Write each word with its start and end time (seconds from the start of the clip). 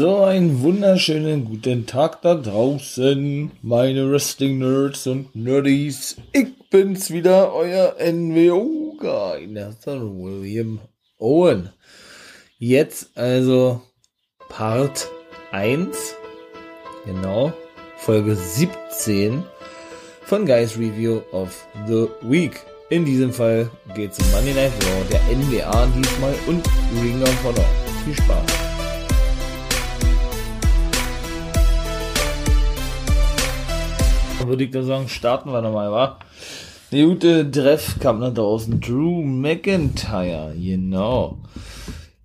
So, 0.00 0.24
einen 0.24 0.60
wunderschönen 0.60 1.44
guten 1.44 1.86
Tag 1.86 2.20
da 2.22 2.34
draußen, 2.34 3.52
meine 3.62 4.10
Wrestling-Nerds 4.10 5.06
und 5.06 5.36
Nerdies. 5.36 6.16
Ich 6.32 6.48
bin's 6.68 7.12
wieder, 7.12 7.54
euer 7.54 7.94
NWO-Guy, 8.00 9.46
Nathan 9.46 10.20
William 10.20 10.80
Owen. 11.20 11.70
Jetzt 12.58 13.16
also 13.16 13.82
Part 14.48 15.06
1, 15.52 16.16
genau, 17.04 17.52
Folge 17.98 18.34
17 18.34 19.44
von 20.24 20.44
Guys 20.44 20.76
Review 20.76 21.20
of 21.30 21.68
the 21.86 22.08
Week. 22.22 22.58
In 22.90 23.04
diesem 23.04 23.32
Fall 23.32 23.70
geht's 23.94 24.18
um 24.18 24.28
Monday 24.32 24.54
Night 24.54 24.72
Raw, 24.72 25.04
der 25.12 25.20
NWA 25.36 25.86
diesmal 25.86 26.34
und 26.48 26.66
Ring 27.00 27.22
of 27.22 27.44
Honor. 27.44 27.64
Viel 28.04 28.16
Spaß. 28.16 28.63
Würde 34.48 34.64
ich 34.64 34.70
da 34.70 34.82
sagen, 34.82 35.08
starten 35.08 35.50
wir 35.50 35.62
nochmal, 35.62 35.90
wa? 35.90 36.18
Der 36.92 37.06
gute 37.06 37.50
Treff 37.50 37.98
kam 37.98 38.20
nach 38.20 38.32
draußen. 38.32 38.80
Drew 38.80 39.22
McIntyre, 39.22 40.54
genau. 40.56 41.38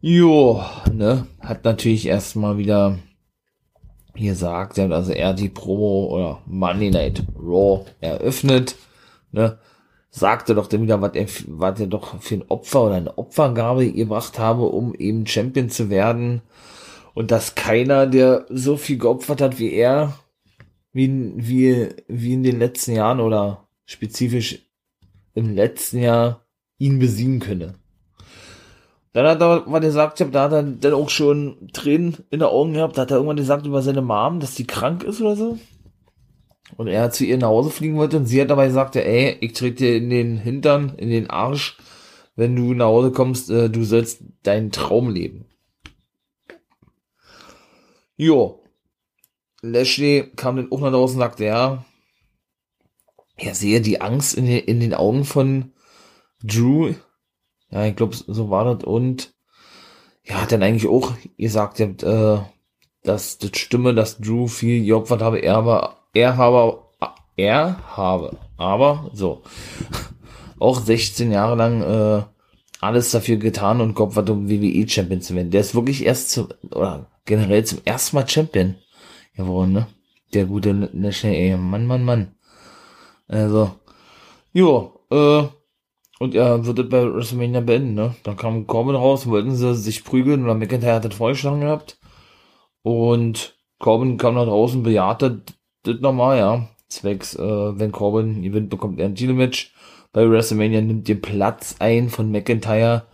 Jo, 0.01 0.63
ne? 0.93 1.25
Hat 1.39 1.65
natürlich 1.65 2.05
erstmal 2.05 2.57
wieder 2.57 2.99
gesagt, 4.15 4.77
er 4.77 4.85
hat 4.85 4.91
also 4.91 5.11
er 5.11 5.33
die 5.33 5.49
Promo 5.49 6.07
oder 6.13 6.41
Monday 6.45 6.91
Night 6.91 7.23
Raw 7.37 7.85
eröffnet, 7.99 8.75
ne? 9.31 9.57
Sagte 10.11 10.55
doch 10.55 10.67
dann 10.67 10.81
wieder, 10.81 11.01
was 11.01 11.13
er, 11.13 11.27
was 11.47 11.79
er 11.79 11.87
doch 11.87 12.19
für 12.21 12.35
ein 12.35 12.45
Opfer 12.47 12.85
oder 12.85 12.95
eine 12.95 13.17
Opfergabe 13.17 13.91
gebracht 13.91 14.39
habe, 14.39 14.63
um 14.63 14.95
eben 14.95 15.27
Champion 15.27 15.69
zu 15.69 15.89
werden. 15.89 16.41
Und 17.13 17.31
dass 17.31 17.55
keiner, 17.55 18.07
der 18.07 18.45
so 18.49 18.77
viel 18.77 18.97
geopfert 18.97 19.41
hat 19.41 19.59
wie 19.59 19.71
er, 19.71 20.13
wie, 20.91 21.33
wie, 21.35 21.89
wie 22.07 22.33
in 22.33 22.43
den 22.43 22.59
letzten 22.59 22.93
Jahren 22.93 23.19
oder 23.19 23.67
spezifisch 23.85 24.59
im 25.33 25.53
letzten 25.53 25.99
Jahr 25.99 26.45
ihn 26.77 26.99
besiegen 26.99 27.39
könne. 27.39 27.75
Dann 29.13 29.25
hat 29.25 29.41
er, 29.41 29.63
was 29.65 29.81
er 29.81 29.87
gesagt 29.87 30.19
hat, 30.19 30.35
da 30.35 30.43
hat 30.43 30.51
er 30.51 30.63
dann 30.63 30.93
auch 30.93 31.09
schon 31.09 31.69
Tränen 31.73 32.17
in 32.29 32.39
den 32.39 32.43
Augen 32.43 32.73
gehabt, 32.73 32.97
da 32.97 33.01
hat 33.03 33.11
er 33.11 33.17
irgendwann 33.17 33.37
gesagt 33.37 33.65
über 33.65 33.81
seine 33.81 34.01
Mom, 34.01 34.39
dass 34.39 34.55
die 34.55 34.67
krank 34.67 35.03
ist 35.03 35.19
oder 35.21 35.35
so. 35.35 35.57
Und 36.77 36.87
er 36.87 37.09
zu 37.09 37.25
ihr 37.25 37.37
nach 37.37 37.47
Hause 37.47 37.71
fliegen 37.71 37.97
wollte 37.97 38.17
und 38.17 38.25
sie 38.25 38.39
hat 38.39 38.51
dabei 38.51 38.67
gesagt, 38.67 38.95
ey, 38.95 39.37
ich 39.41 39.53
trete 39.53 39.83
dir 39.83 39.97
in 39.97 40.09
den 40.11 40.37
Hintern, 40.37 40.93
in 40.97 41.09
den 41.09 41.29
Arsch, 41.29 41.77
wenn 42.35 42.55
du 42.55 42.73
nach 42.73 42.85
Hause 42.85 43.11
kommst, 43.11 43.49
äh, 43.49 43.69
du 43.69 43.83
sollst 43.83 44.23
deinen 44.43 44.71
Traum 44.71 45.09
leben. 45.09 45.45
Jo. 48.15 48.63
Lashley 49.61 50.31
kam 50.35 50.55
dann 50.55 50.71
auch 50.71 50.79
nach 50.79 50.91
draußen 50.91 51.17
und 51.17 51.21
sagte, 51.21 51.45
ja, 51.45 51.85
er 53.37 53.55
sehe 53.55 53.81
die 53.81 54.01
Angst 54.01 54.35
in 54.35 54.45
den, 54.45 54.59
in 54.59 54.79
den 54.79 54.93
Augen 54.93 55.25
von 55.25 55.71
Drew. 56.43 56.93
Ja, 57.69 57.85
ich 57.85 57.95
glaube, 57.95 58.15
so 58.15 58.49
war 58.49 58.65
das. 58.65 58.83
Und 58.83 59.33
ja, 60.23 60.41
hat 60.41 60.51
dann 60.51 60.63
eigentlich 60.63 60.89
auch 60.89 61.13
gesagt, 61.37 61.79
äh, 61.79 62.39
dass 63.03 63.37
das 63.37 63.51
stimme, 63.55 63.93
dass 63.93 64.19
Drew 64.19 64.47
viel 64.47 64.85
geopfert 64.85 65.21
habe. 65.21 65.39
Er 65.39 65.57
aber, 65.57 65.97
er 66.13 66.37
habe, 66.37 66.83
er 67.35 67.95
habe, 67.95 68.37
aber 68.57 69.09
so, 69.13 69.43
auch 70.59 70.81
16 70.81 71.31
Jahre 71.31 71.55
lang 71.55 71.81
äh, 71.81 72.23
alles 72.81 73.11
dafür 73.11 73.37
getan 73.37 73.81
und 73.81 73.95
geopfert, 73.95 74.29
um 74.29 74.49
WWE-Champion 74.49 75.21
zu 75.21 75.35
werden. 75.35 75.51
Der 75.51 75.61
ist 75.61 75.75
wirklich 75.75 76.05
erst 76.05 76.31
zu, 76.31 76.49
oder 76.71 77.07
generell 77.25 77.65
zum 77.65 77.79
ersten 77.85 78.15
Mal 78.15 78.27
Champion 78.27 78.75
geworden, 79.39 79.73
ne? 79.73 79.87
Der 80.33 80.45
gute 80.45 80.71
Lashley, 80.93 81.35
ey, 81.35 81.57
Mann, 81.57 81.87
Mann, 81.87 82.03
Mann. 82.03 82.35
Also, 83.27 83.71
jo, 84.53 85.01
äh, 85.11 85.43
und 86.19 86.35
er 86.35 86.65
wird 86.65 86.79
das 86.79 86.89
bei 86.89 87.13
WrestleMania 87.13 87.61
beenden, 87.61 87.93
ne? 87.95 88.15
Dann 88.23 88.35
kam 88.35 88.67
Corbin 88.67 88.95
raus, 88.95 89.27
wollten 89.27 89.55
sie 89.55 89.73
sich 89.75 90.03
prügeln, 90.03 90.43
oder 90.43 90.53
McIntyre 90.53 90.95
hat 90.95 91.05
das 91.05 91.15
vorgeschlagen 91.15 91.61
gehabt. 91.61 91.97
Und 92.83 93.57
Corbin 93.79 94.17
kam 94.17 94.35
nach 94.35 94.45
draußen, 94.45 94.83
bejahte 94.83 95.41
das 95.83 95.99
nochmal, 96.01 96.37
ja. 96.37 96.67
Zwecks, 96.89 97.35
äh, 97.35 97.79
wenn 97.79 97.91
Corbin 97.91 98.41
gewinnt, 98.41 98.69
bekommt 98.69 98.99
er 98.99 99.05
ein 99.05 99.15
Titelmatch. 99.15 99.73
Bei 100.11 100.29
WrestleMania 100.29 100.81
nimmt 100.81 101.07
den 101.07 101.21
Platz 101.21 101.75
ein 101.79 102.09
von 102.09 102.31
McIntyre, 102.31 103.05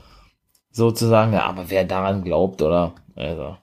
sozusagen. 0.71 1.33
Ja, 1.33 1.45
aber 1.45 1.69
wer 1.69 1.83
daran 1.85 2.23
glaubt, 2.23 2.61
oder? 2.61 2.95
Also, 3.15 3.57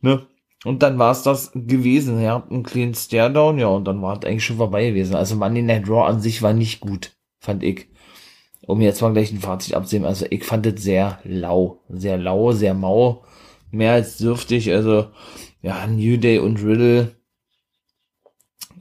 ne? 0.00 0.26
Und 0.64 0.82
dann 0.82 0.98
war 0.98 1.12
es 1.12 1.22
das 1.22 1.52
gewesen. 1.54 2.20
Habt 2.26 2.50
einen 2.50 2.62
clean 2.62 2.94
Stairdown, 2.94 3.58
ja, 3.58 3.68
und 3.68 3.84
dann 3.86 4.02
war 4.02 4.18
es 4.18 4.26
eigentlich 4.26 4.44
schon 4.44 4.58
vorbei 4.58 4.90
gewesen. 4.90 5.14
Also 5.14 5.36
Monday 5.36 5.62
Night 5.62 5.88
Raw 5.88 6.06
an 6.06 6.20
sich 6.20 6.42
war 6.42 6.52
nicht 6.52 6.80
gut, 6.80 7.12
fand 7.38 7.62
ich. 7.62 7.88
Um 8.66 8.80
jetzt 8.82 9.00
mal 9.00 9.12
gleich 9.12 9.32
ein 9.32 9.40
Fazit 9.40 9.74
abzunehmen. 9.74 10.06
Also 10.06 10.26
ich 10.28 10.44
fand 10.44 10.66
es 10.66 10.82
sehr 10.82 11.18
lau. 11.24 11.80
Sehr 11.88 12.18
lau, 12.18 12.52
sehr 12.52 12.74
mau. 12.74 13.24
Mehr 13.70 13.94
als 13.94 14.18
dürftig. 14.18 14.70
Also, 14.72 15.06
ja, 15.62 15.86
New 15.86 16.18
Day 16.18 16.38
und 16.38 16.62
Riddle. 16.62 17.16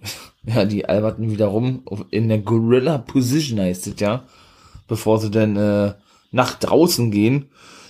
Ja, 0.46 0.64
die 0.66 0.88
alberten 0.88 1.30
wieder 1.30 1.48
rum. 1.48 1.84
In 2.12 2.30
der 2.30 2.40
Gorilla 2.40 2.98
Position 2.98 3.60
heißt 3.60 3.88
es 3.88 4.00
ja. 4.00 4.24
Bevor 4.88 5.20
sie 5.20 5.30
dann 5.30 5.58
äh, 5.58 5.94
nach 6.32 6.58
draußen 6.58 7.12
gehen. 7.12 7.50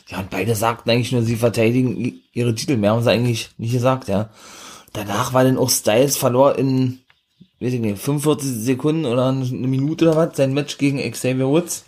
Ja, 0.10 0.20
und 0.20 0.30
beide 0.32 0.56
sagten 0.56 0.90
eigentlich 0.90 1.12
nur, 1.12 1.22
sie 1.22 1.36
verteidigen 1.36 2.22
ihre 2.34 2.56
Titel. 2.56 2.78
Mehr 2.78 2.92
haben 2.92 3.04
sie 3.04 3.12
eigentlich 3.12 3.52
nicht 3.58 3.74
gesagt, 3.74 4.08
ja. 4.08 4.30
Danach 4.92 5.34
war 5.34 5.44
dann 5.44 5.58
auch 5.58 5.70
Styles 5.70 6.18
verlor 6.18 6.58
in, 6.58 7.02
weiß 7.60 7.74
ich 7.74 7.80
nicht, 7.80 8.00
45 8.00 8.50
Sekunden 8.50 9.06
oder 9.06 9.28
eine 9.28 9.46
Minute 9.46 10.08
oder 10.10 10.18
was, 10.18 10.38
sein 10.38 10.54
Match 10.54 10.80
gegen 10.80 11.00
Xavier 11.00 11.48
Woods. 11.48 11.86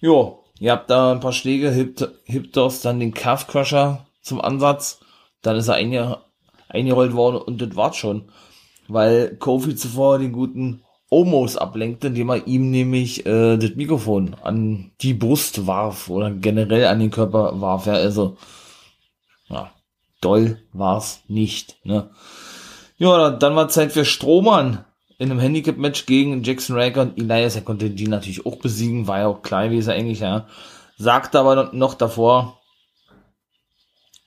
Jo, 0.00 0.44
ihr 0.58 0.72
habt 0.72 0.88
da 0.88 1.12
ein 1.12 1.20
paar 1.20 1.34
Schläge, 1.34 1.70
hebt, 1.70 2.08
hebt 2.24 2.56
aus 2.56 2.80
dann 2.80 3.00
den 3.00 3.12
Calf 3.12 3.46
Crusher 3.46 4.06
zum 4.22 4.40
Ansatz. 4.40 5.00
Dann 5.42 5.56
ist 5.56 5.68
er 5.68 5.74
einge, 5.74 6.18
eingerollt 6.68 7.12
worden 7.12 7.36
und 7.36 7.60
das 7.60 7.76
war's 7.76 7.96
schon. 7.96 8.30
Weil 8.88 9.36
Kofi 9.36 9.76
zuvor 9.76 10.18
den 10.18 10.32
guten 10.32 10.82
Omos 11.10 11.56
ablenkte, 11.56 12.06
indem 12.06 12.30
er 12.30 12.46
ihm 12.46 12.70
nämlich 12.70 13.26
äh, 13.26 13.56
das 13.56 13.74
Mikrofon 13.74 14.36
an 14.42 14.92
die 15.00 15.12
Brust 15.12 15.66
warf 15.66 16.08
oder 16.08 16.30
generell 16.30 16.86
an 16.86 17.00
den 17.00 17.10
Körper 17.10 17.60
warf. 17.60 17.86
Ja, 17.86 17.94
also, 17.94 18.36
ja, 19.48 19.72
doll 20.20 20.58
war's 20.72 21.22
nicht. 21.26 21.76
Ne? 21.84 22.10
Ja, 22.96 23.30
dann 23.30 23.56
war 23.56 23.68
Zeit 23.68 23.92
für 23.92 24.04
Strohmann 24.04 24.84
in 25.18 25.30
einem 25.30 25.40
Handicap-Match 25.40 26.06
gegen 26.06 26.42
Jackson 26.44 26.76
Raker 26.76 27.02
und 27.02 27.18
Elias. 27.18 27.56
Er 27.56 27.62
konnte 27.62 27.90
die 27.90 28.06
natürlich 28.06 28.46
auch 28.46 28.56
besiegen, 28.56 29.08
war 29.08 29.18
ja 29.18 29.26
auch 29.26 29.42
klar 29.42 29.64
gewesen 29.68 29.90
eigentlich, 29.90 30.20
ja. 30.20 30.46
Sagte 30.96 31.40
aber 31.40 31.56
noch- 31.56 31.72
noch 31.72 31.94
davor, 31.94 32.60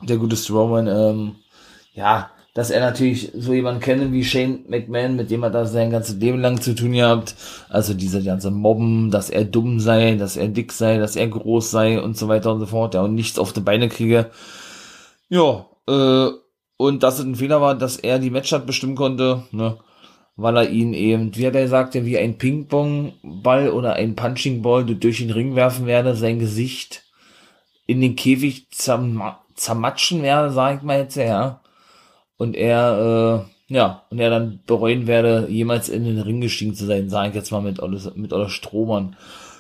der 0.02 0.18
gute 0.18 0.36
Strowman, 0.36 0.88
ähm, 0.88 1.36
ja, 1.94 2.30
dass 2.54 2.70
er 2.70 2.82
natürlich 2.82 3.32
so 3.36 3.52
jemanden 3.54 3.82
kennen 3.82 4.14
wie 4.14 4.24
Shane 4.24 4.64
McMahon, 4.68 5.16
mit 5.16 5.32
dem 5.32 5.42
er 5.44 5.50
da 5.50 5.66
sein 5.66 5.90
ganzes 5.90 6.18
Leben 6.18 6.40
lang 6.40 6.62
zu 6.62 6.76
tun 6.76 6.92
gehabt. 6.92 7.36
Also 7.70 7.96
diese 7.96 8.24
ganze 8.24 8.52
Mobben, 8.52 9.10
dass 9.10 9.32
er 9.32 9.44
dumm 9.44 9.80
sei, 9.80 10.16
dass 10.16 10.38
er 10.38 10.48
dick 10.50 10.72
sei, 10.72 10.98
dass 11.00 11.16
er 11.16 11.28
groß 11.28 11.72
sei 11.72 12.00
und 12.00 12.16
so 12.16 12.28
weiter 12.28 12.54
und 12.54 12.60
so 12.60 12.68
fort, 12.68 12.94
ja, 12.94 13.02
und 13.02 13.16
nichts 13.16 13.40
auf 13.40 13.54
die 13.54 13.62
Beine 13.62 13.90
kriege. 13.90 14.30
Ja, 15.30 15.66
äh, 15.88 16.30
und 16.78 17.02
dass 17.02 17.20
es 17.20 17.26
ein 17.26 17.36
Fehler 17.36 17.60
war, 17.60 17.76
dass 17.76 17.98
er 17.98 18.20
die 18.20 18.30
Matchart 18.30 18.68
bestimmen 18.68 18.96
konnte, 18.96 19.44
ne, 19.52 19.78
weil 20.36 20.58
er 20.58 20.70
ihn 20.70 20.94
eben, 20.94 21.36
wie 21.36 21.48
hat 21.48 21.56
er 21.56 21.64
gesagt, 21.64 21.94
wie 21.94 22.18
ein 22.18 22.38
Ping-Pong-Ball 22.38 23.70
oder 23.70 23.94
ein 23.94 24.16
Punching-Ball 24.16 24.86
durch 24.86 25.20
den 25.20 25.32
Ring 25.32 25.56
werfen 25.56 25.86
werde, 25.88 26.16
sein 26.16 26.40
Gesicht 26.40 27.04
in 27.88 28.02
den 28.02 28.16
Käfig 28.16 28.70
zerma 28.72 29.40
zermatschen 29.56 30.24
werde, 30.24 30.52
sag 30.52 30.78
ich 30.78 30.84
mal 30.84 31.00
jetzt, 31.00 31.16
ja. 31.16 31.62
Und 32.44 32.58
er, 32.58 33.48
äh, 33.70 33.74
ja, 33.74 34.04
und 34.10 34.20
er 34.20 34.30
dann 34.30 34.60
bereuen 34.68 35.08
werde, 35.08 35.48
jemals 35.50 35.88
in 35.88 36.04
den 36.04 36.20
Ring 36.20 36.42
gestiegen 36.42 36.76
zu 36.76 36.86
sein, 36.86 37.10
sage 37.10 37.30
ich 37.30 37.36
jetzt 37.36 37.54
mal 37.54 37.62
mit 37.62 37.80
Olle, 37.80 38.12
mit 38.16 38.34
Olle 38.34 38.50
Strohmann. 38.50 39.16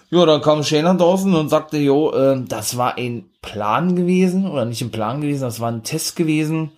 Ja, 0.10 0.26
dann 0.26 0.42
kam 0.42 0.66
Shane 0.66 0.98
draußen 0.98 1.34
und 1.34 1.48
sagte, 1.48 1.78
jo, 1.78 2.12
äh, 2.12 2.44
das 2.46 2.76
war 2.76 2.98
ein 2.98 3.30
Plan 3.42 3.96
gewesen, 3.96 4.46
oder 4.48 4.66
nicht 4.66 4.82
ein 4.82 4.92
Plan 4.92 5.22
gewesen, 5.22 5.44
das 5.44 5.62
war 5.62 5.72
ein 5.72 5.84
Test 5.84 6.18
gewesen, 6.18 6.72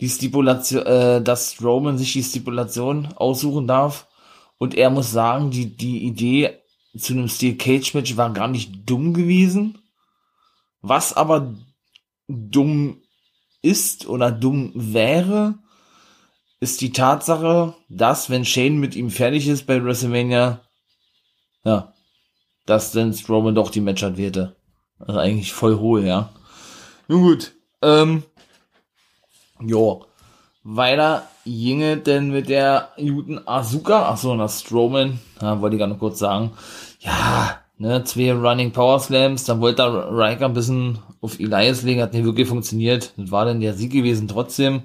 die 0.00 0.08
Stipulation, 0.08 0.84
äh, 0.86 1.22
dass 1.22 1.62
Roman 1.62 1.98
sich 1.98 2.14
die 2.14 2.24
Stipulation 2.24 3.10
aussuchen 3.14 3.68
darf. 3.68 4.08
Und 4.58 4.74
er 4.74 4.90
muss 4.90 5.12
sagen, 5.12 5.52
die, 5.52 5.66
die 5.76 6.04
Idee 6.04 6.58
zu 6.98 7.12
einem 7.12 7.28
Steel 7.28 7.54
Cage 7.54 7.94
Match 7.94 8.16
war 8.16 8.32
gar 8.32 8.48
nicht 8.48 8.90
dumm 8.90 9.14
gewesen. 9.14 9.78
Was 10.80 11.16
aber 11.16 11.54
dumm 12.26 13.01
ist 13.62 14.06
oder 14.06 14.30
dumm 14.30 14.72
wäre, 14.74 15.54
ist 16.60 16.80
die 16.80 16.92
Tatsache, 16.92 17.74
dass 17.88 18.30
wenn 18.30 18.44
Shane 18.44 18.78
mit 18.78 18.94
ihm 18.94 19.10
fertig 19.10 19.48
ist 19.48 19.66
bei 19.66 19.82
WrestleMania, 19.82 20.60
ja, 21.64 21.92
dass 22.66 22.92
dann 22.92 23.14
Strowman 23.14 23.54
doch 23.54 23.70
die 23.70 23.80
Matchart 23.80 24.16
wählte. 24.16 24.56
Also 24.98 25.18
eigentlich 25.18 25.52
voll 25.52 25.78
hohl, 25.78 26.04
ja. 26.04 26.30
Nun 27.08 27.22
gut, 27.22 27.52
ähm, 27.82 28.22
jo. 29.60 30.06
Weiter 30.64 31.26
ginge 31.44 31.96
denn 31.96 32.30
mit 32.30 32.48
der 32.48 32.90
guten 32.96 33.40
Asuka, 33.48 34.08
achso, 34.08 34.36
nach 34.36 34.50
Strowman, 34.50 35.18
ja, 35.40 35.60
wollte 35.60 35.74
ich 35.74 35.80
gar 35.80 35.88
noch 35.88 35.98
kurz 35.98 36.20
sagen, 36.20 36.52
ja, 37.00 37.61
ne, 37.82 38.04
zwei 38.04 38.32
Running 38.32 38.70
Power 38.70 39.00
Slams, 39.00 39.44
dann 39.44 39.60
wollte 39.60 39.82
Riker 39.84 40.46
ein 40.46 40.54
bisschen 40.54 41.00
auf 41.20 41.38
Elias 41.40 41.82
legen, 41.82 42.00
hat 42.00 42.12
nicht 42.14 42.24
wirklich 42.24 42.48
funktioniert, 42.48 43.12
das 43.16 43.30
war 43.30 43.44
dann 43.44 43.60
der 43.60 43.74
Sieg 43.74 43.92
gewesen 43.92 44.28
trotzdem, 44.28 44.82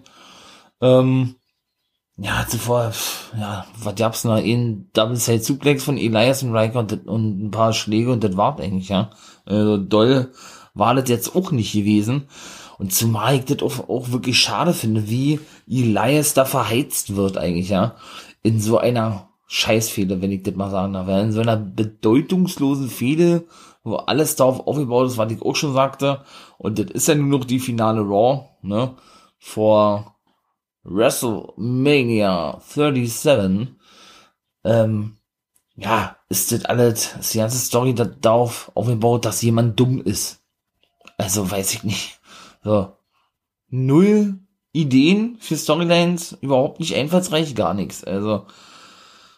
ähm, 0.82 1.36
ja, 2.18 2.46
zuvor, 2.48 2.92
ja, 3.40 3.68
was 3.84 3.96
gab's 3.96 4.24
noch? 4.24 4.38
Ein 4.38 4.90
Double 4.94 5.16
Side 5.16 5.44
Suplex 5.44 5.84
von 5.84 6.00
Elias 6.00 6.42
und 6.42 6.56
Riker 6.56 6.80
und, 6.80 7.08
und 7.08 7.46
ein 7.46 7.52
paar 7.52 7.74
Schläge 7.74 8.12
und 8.12 8.24
das 8.24 8.36
war's 8.36 8.60
eigentlich, 8.60 8.90
ja. 8.90 9.12
Also 9.46 9.78
doll 9.78 10.32
war 10.74 10.96
das 10.96 11.10
jetzt 11.10 11.36
auch 11.36 11.52
nicht 11.52 11.74
gewesen. 11.74 12.28
Und 12.80 12.94
zumal 12.94 13.36
ich 13.36 13.46
das 13.46 13.62
auch, 13.62 13.90
auch 13.90 14.12
wirklich 14.12 14.40
schade 14.40 14.74
finde, 14.74 15.08
wie 15.10 15.40
Elias 15.70 16.34
da 16.34 16.46
verheizt 16.46 17.16
wird 17.16 17.38
eigentlich, 17.38 17.70
ja. 17.70 17.96
In 18.42 18.60
so 18.60 18.80
einer 18.80 19.27
Scheißfehde, 19.48 20.22
wenn 20.22 20.32
ich 20.32 20.44
das 20.44 20.56
mal 20.56 20.70
sagen 20.70 20.94
darf. 20.94 21.08
In 21.08 21.32
so 21.32 21.42
einer 21.42 21.58
bedeutungslosen 21.58 22.90
Fehde, 22.90 23.46
wo 23.84 23.96
alles 23.96 24.36
darauf 24.36 24.68
aufgebaut 24.68 25.08
ist, 25.08 25.18
was 25.18 25.32
ich 25.32 25.42
auch 25.42 25.56
schon 25.56 25.74
sagte. 25.74 26.24
Und 26.58 26.78
das 26.80 26.88
ist 26.92 27.08
ja 27.08 27.16
nur 27.16 27.40
noch 27.40 27.46
die 27.46 27.60
finale 27.60 28.02
Raw, 28.02 28.50
ne? 28.62 28.96
Vor 29.40 30.16
WrestleMania 30.84 32.60
37. 32.66 33.70
Ähm, 34.64 35.18
ja, 35.76 36.18
ist 36.28 36.52
das 36.52 36.66
alles, 36.66 37.16
ist 37.20 37.34
die 37.34 37.38
ganze 37.38 37.58
Story 37.58 37.94
darauf 37.94 38.72
aufgebaut, 38.76 39.26
dass 39.26 39.42
jemand 39.42 39.80
dumm 39.80 40.02
ist. 40.02 40.44
Also 41.18 41.50
weiß 41.50 41.74
ich 41.74 41.84
nicht. 41.84 42.20
So. 42.64 42.94
Null 43.70 44.40
Ideen 44.74 45.38
für 45.40 45.58
Storylines, 45.58 46.38
überhaupt 46.42 46.80
nicht 46.80 46.96
einfallsreich, 46.96 47.56
gar 47.56 47.74
nichts. 47.74 48.04
Also, 48.04 48.46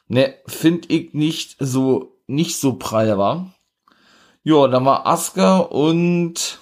ne, 0.09 0.35
finde 0.45 0.89
ich 0.89 1.13
nicht 1.13 1.55
so, 1.59 2.17
nicht 2.27 2.57
so 2.57 2.73
prall 2.73 3.17
war. 3.17 3.53
Ja, 4.43 4.67
dann 4.67 4.85
war 4.85 5.07
Asuka 5.07 5.59
und, 5.59 6.59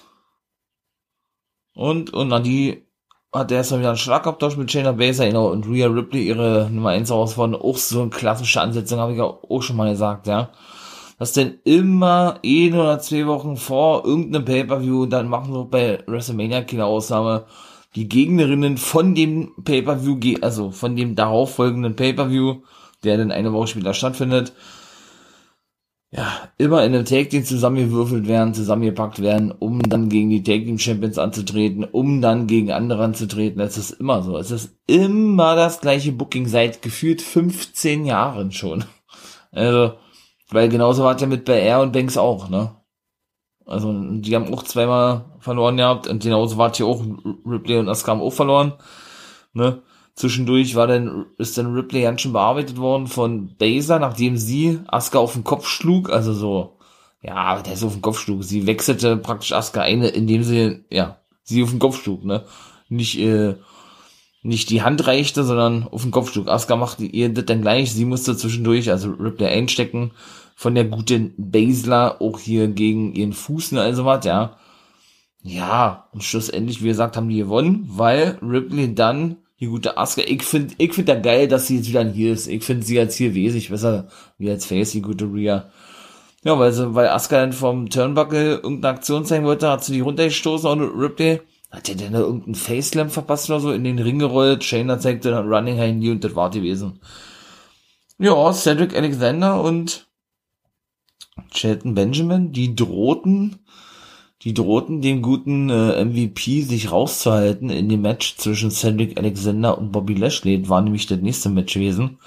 und, 1.74 2.12
und 2.12 2.30
dann 2.30 2.44
die 2.44 2.84
hat 3.32 3.50
er 3.50 3.58
erstmal 3.58 3.80
wieder 3.80 3.90
einen 3.90 3.98
Schlagabtausch 3.98 4.56
mit 4.56 4.70
Shayna 4.70 4.92
Baszler, 4.92 5.26
genau, 5.26 5.48
und 5.48 5.66
Rhea 5.68 5.86
Ripley 5.86 6.26
ihre 6.26 6.68
Nummer 6.70 6.90
1 6.90 7.10
herausfordern. 7.10 7.60
Auch 7.60 7.76
so 7.76 8.00
eine 8.00 8.10
klassische 8.10 8.60
Ansetzung, 8.60 8.98
habe 9.00 9.14
ich 9.14 9.20
auch 9.20 9.62
schon 9.62 9.76
mal 9.76 9.90
gesagt, 9.90 10.26
ja. 10.26 10.50
Dass 11.18 11.32
denn 11.32 11.58
immer 11.64 12.40
ein 12.44 12.74
oder 12.74 13.00
zwei 13.00 13.26
Wochen 13.26 13.56
vor 13.56 14.04
irgendeinem 14.04 14.44
Pay-Per-View, 14.44 15.06
dann 15.06 15.28
machen 15.28 15.52
wir 15.52 15.64
bei 15.64 16.02
WrestleMania 16.06 16.62
keine 16.62 16.86
Ausnahme, 16.86 17.44
die 17.96 18.08
Gegnerinnen 18.08 18.76
von 18.78 19.14
dem 19.14 19.52
Pay-Per-View, 19.62 20.38
also 20.40 20.70
von 20.70 20.96
dem 20.96 21.16
darauffolgenden 21.16 21.96
Pay-Per-View, 21.96 22.62
der 23.04 23.18
dann 23.18 23.32
eine 23.32 23.52
Woche 23.52 23.68
später 23.68 23.94
stattfindet, 23.94 24.52
ja, 26.10 26.48
immer 26.56 26.84
in 26.84 26.94
einem 26.94 27.04
Tag 27.04 27.28
Team 27.28 27.44
zusammengewürfelt 27.44 28.26
werden, 28.26 28.54
zusammengepackt 28.54 29.20
werden, 29.20 29.52
um 29.52 29.82
dann 29.82 30.08
gegen 30.08 30.30
die 30.30 30.42
Tag 30.42 30.64
Team 30.64 30.78
Champions 30.78 31.18
anzutreten, 31.18 31.84
um 31.84 32.22
dann 32.22 32.46
gegen 32.46 32.72
andere 32.72 33.04
anzutreten. 33.04 33.60
Es 33.60 33.76
ist 33.76 33.90
immer 33.90 34.22
so. 34.22 34.38
Es 34.38 34.50
ist 34.50 34.74
immer 34.86 35.54
das 35.54 35.80
gleiche 35.80 36.12
Booking 36.12 36.46
seit 36.46 36.80
gefühlt 36.80 37.20
15 37.20 38.06
Jahren 38.06 38.52
schon. 38.52 38.84
Also, 39.52 39.94
weil 40.50 40.70
genauso 40.70 41.04
war 41.04 41.14
es 41.14 41.20
ja 41.20 41.26
mit 41.26 41.44
BR 41.44 41.82
und 41.82 41.92
Banks 41.92 42.16
auch, 42.16 42.48
ne? 42.48 42.74
Also, 43.66 43.92
die 43.92 44.34
haben 44.34 44.52
auch 44.54 44.62
zweimal 44.62 45.26
verloren 45.40 45.76
gehabt 45.76 46.06
und 46.06 46.22
genauso 46.22 46.56
war 46.56 46.70
es 46.70 46.78
hier 46.78 46.86
auch 46.86 47.04
Ripley 47.44 47.76
und 47.78 47.88
haben 47.88 48.22
auch 48.22 48.32
verloren, 48.32 48.72
ne? 49.52 49.82
Zwischendurch 50.18 50.74
war 50.74 50.88
dann, 50.88 51.26
ist 51.38 51.56
dann 51.58 51.74
Ripley 51.74 52.02
ganz 52.02 52.22
schön 52.22 52.32
bearbeitet 52.32 52.76
worden 52.76 53.06
von 53.06 53.54
Baszler, 53.56 54.00
nachdem 54.00 54.36
sie 54.36 54.80
Asuka 54.88 55.20
auf 55.20 55.34
den 55.34 55.44
Kopf 55.44 55.68
schlug, 55.68 56.10
also 56.10 56.32
so, 56.32 56.76
ja, 57.22 57.62
der 57.62 57.74
ist 57.74 57.84
auf 57.84 57.92
den 57.92 58.02
Kopf 58.02 58.18
schlug. 58.18 58.42
Sie 58.42 58.66
wechselte 58.66 59.16
praktisch 59.16 59.52
Asuka 59.52 59.82
ein, 59.82 60.02
indem 60.02 60.42
sie, 60.42 60.84
ja, 60.90 61.20
sie 61.44 61.62
auf 61.62 61.70
den 61.70 61.78
Kopf 61.78 62.02
schlug, 62.02 62.24
ne? 62.24 62.44
Nicht, 62.88 63.16
äh, 63.20 63.54
nicht 64.42 64.70
die 64.70 64.82
Hand 64.82 65.06
reichte, 65.06 65.44
sondern 65.44 65.86
auf 65.86 66.02
den 66.02 66.10
Kopf 66.10 66.32
schlug. 66.32 66.48
Asuka 66.48 66.74
machte 66.74 67.04
ihr 67.04 67.28
das 67.28 67.44
dann 67.44 67.62
gleich, 67.62 67.92
sie 67.92 68.04
musste 68.04 68.36
zwischendurch, 68.36 68.90
also 68.90 69.10
Ripley 69.10 69.46
einstecken, 69.46 70.10
von 70.56 70.74
der 70.74 70.86
guten 70.86 71.32
Baszler 71.36 72.20
auch 72.20 72.40
hier 72.40 72.66
gegen 72.66 73.12
ihren 73.12 73.34
Fuß, 73.34 73.70
ne, 73.70 73.82
also 73.82 74.04
was, 74.04 74.24
ja. 74.24 74.56
Ja, 75.44 76.08
und 76.12 76.24
schlussendlich, 76.24 76.82
wie 76.82 76.88
gesagt, 76.88 77.16
haben 77.16 77.28
die 77.28 77.36
gewonnen, 77.36 77.84
weil 77.88 78.36
Ripley 78.42 78.96
dann 78.96 79.36
die 79.60 79.66
gute 79.66 79.96
Asuka. 79.96 80.26
Ich 80.26 80.42
finde 80.42 80.74
ich 80.78 80.94
find 80.94 81.08
da 81.08 81.14
geil, 81.14 81.48
dass 81.48 81.66
sie 81.66 81.76
jetzt 81.76 81.88
wieder 81.88 82.04
hier 82.04 82.32
ist. 82.32 82.46
Ich 82.46 82.64
finde 82.64 82.86
sie 82.86 82.98
als 82.98 83.16
hier 83.16 83.34
wesentlich 83.34 83.70
besser 83.70 84.08
wie 84.38 84.50
als 84.50 84.66
Face, 84.66 84.92
die 84.92 85.02
gute 85.02 85.24
Rhea. 85.24 85.70
Ja, 86.44 86.58
weil 86.58 86.72
sie, 86.72 86.94
weil 86.94 87.08
Asuka 87.08 87.40
dann 87.40 87.52
vom 87.52 87.90
Turnbuckle 87.90 88.56
irgendeine 88.56 88.94
Aktion 88.94 89.24
zeigen 89.24 89.44
wollte, 89.44 89.70
hat 89.70 89.84
sie 89.84 89.92
die 89.92 90.00
runtergestoßen 90.00 90.70
und 90.70 91.00
Ripley 91.00 91.40
hat 91.70 91.88
der 91.88 91.96
denn 91.96 92.12
da 92.12 92.20
irgendeinen 92.20 92.54
Facelam 92.54 93.10
verpasst 93.10 93.50
oder 93.50 93.60
so, 93.60 93.72
in 93.72 93.84
den 93.84 93.98
Ring 93.98 94.18
gerollt, 94.18 94.64
Shayna 94.64 94.98
zeigte 94.98 95.30
dann 95.30 95.48
Running 95.48 95.78
High 95.78 95.92
Knee 95.92 96.10
und 96.10 96.24
das 96.24 96.34
war 96.34 96.50
gewesen. 96.50 97.00
Ja, 98.18 98.52
Cedric 98.52 98.96
Alexander 98.96 99.60
und 99.62 100.08
Shelton 101.54 101.94
Benjamin, 101.94 102.52
die 102.52 102.74
drohten 102.74 103.58
die 104.42 104.54
drohten 104.54 105.00
dem 105.00 105.20
guten 105.22 105.68
äh, 105.68 106.04
MVP 106.04 106.62
sich 106.62 106.92
rauszuhalten 106.92 107.70
in 107.70 107.88
dem 107.88 108.02
Match 108.02 108.36
zwischen 108.36 108.70
Cedric 108.70 109.18
Alexander 109.18 109.76
und 109.76 109.90
Bobby 109.90 110.14
Lashley. 110.14 110.60
Das 110.60 110.68
war 110.68 110.80
nämlich 110.80 111.06
das 111.06 111.18
nächste 111.18 111.48
Match 111.48 111.74
gewesen. 111.74 112.18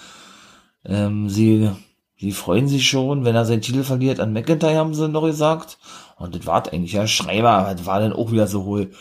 Ähm, 0.83 1.29
sie, 1.29 1.69
sie 2.17 2.31
freuen 2.33 2.67
sich 2.67 2.87
schon, 2.87 3.23
wenn 3.23 3.35
er 3.35 3.45
seinen 3.45 3.61
Titel 3.61 3.83
verliert 3.83 4.19
an 4.19 4.33
McIntyre, 4.33 4.75
haben 4.75 4.93
sie 4.93 5.07
noch 5.07 5.23
gesagt. 5.23 5.77
Und 6.17 6.35
das 6.35 6.45
war 6.45 6.71
eigentlich 6.71 6.94
ja 6.94 7.07
Schreiber, 7.07 7.73
das 7.75 7.85
war 7.85 7.99
dann 7.99 8.13
auch 8.13 8.31
wieder 8.31 8.47
so 8.47 8.65
hohl. 8.65 8.91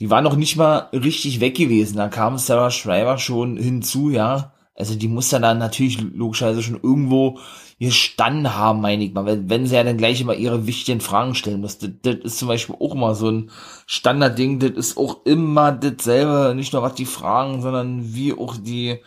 Die 0.00 0.10
war 0.10 0.20
noch 0.20 0.36
nicht 0.36 0.56
mal 0.56 0.88
richtig 0.92 1.40
weg 1.40 1.56
gewesen. 1.56 1.96
Da 1.96 2.08
kam 2.08 2.38
Sarah 2.38 2.70
Schreiber 2.70 3.18
schon 3.18 3.56
hinzu, 3.56 4.10
ja. 4.10 4.52
Also 4.74 4.94
die 4.94 5.08
muss 5.08 5.30
dann 5.30 5.58
natürlich 5.58 6.00
logischerweise 6.00 6.62
schon 6.62 6.80
irgendwo 6.82 7.38
gestanden 7.78 8.54
haben, 8.54 8.80
meine 8.80 9.04
ich 9.04 9.12
mal, 9.12 9.26
wenn, 9.26 9.50
wenn 9.50 9.66
sie 9.66 9.74
ja 9.74 9.84
dann 9.84 9.98
gleich 9.98 10.20
immer 10.20 10.34
ihre 10.34 10.66
wichtigen 10.66 11.00
Fragen 11.00 11.34
stellen 11.34 11.60
muss. 11.60 11.78
Das, 11.78 11.90
das 12.02 12.14
ist 12.16 12.38
zum 12.38 12.48
Beispiel 12.48 12.76
auch 12.78 12.94
immer 12.94 13.14
so 13.14 13.30
ein 13.30 13.50
Standardding, 13.86 14.58
das 14.58 14.70
ist 14.70 14.96
auch 14.96 15.24
immer 15.24 15.72
dasselbe, 15.72 16.54
nicht 16.54 16.72
nur 16.72 16.82
was 16.82 16.94
die 16.94 17.04
Fragen, 17.04 17.60
sondern 17.60 18.14
wie 18.14 18.32
auch 18.32 18.56
die, 18.56 18.98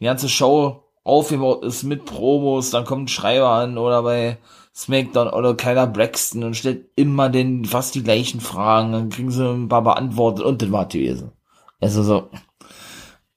die 0.00 0.04
ganze 0.04 0.28
Show 0.28 0.82
aufgebaut 1.04 1.64
ist 1.64 1.84
mit 1.84 2.04
Promos, 2.04 2.70
dann 2.70 2.84
kommt 2.84 3.04
ein 3.04 3.08
Schreiber 3.08 3.50
an 3.50 3.78
oder 3.78 4.02
bei 4.02 4.38
SmackDown 4.74 5.28
oder 5.28 5.54
keiner 5.54 5.86
Braxton 5.86 6.44
und 6.44 6.54
stellt 6.54 6.86
immer 6.96 7.30
den 7.30 7.64
fast 7.64 7.94
die 7.94 8.02
gleichen 8.02 8.40
Fragen, 8.40 8.92
dann 8.92 9.08
kriegen 9.10 9.30
sie 9.30 9.48
ein 9.48 9.68
paar 9.68 9.82
beantwortet 9.82 10.44
und 10.44 10.60
das 10.60 10.70
war 10.72 10.86
gewesen. 10.86 11.32
Also 11.80 12.02
so, 12.02 12.28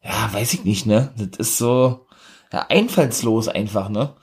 ja, 0.04 0.30
weiß 0.32 0.54
ich 0.54 0.66
nicht, 0.66 0.86
ne? 0.86 1.14
Das 1.18 1.40
ist 1.40 1.58
so, 1.58 2.08
ja, 2.52 2.66
einfallslos 2.70 3.48
einfach, 3.48 3.90
ne? 3.90 4.16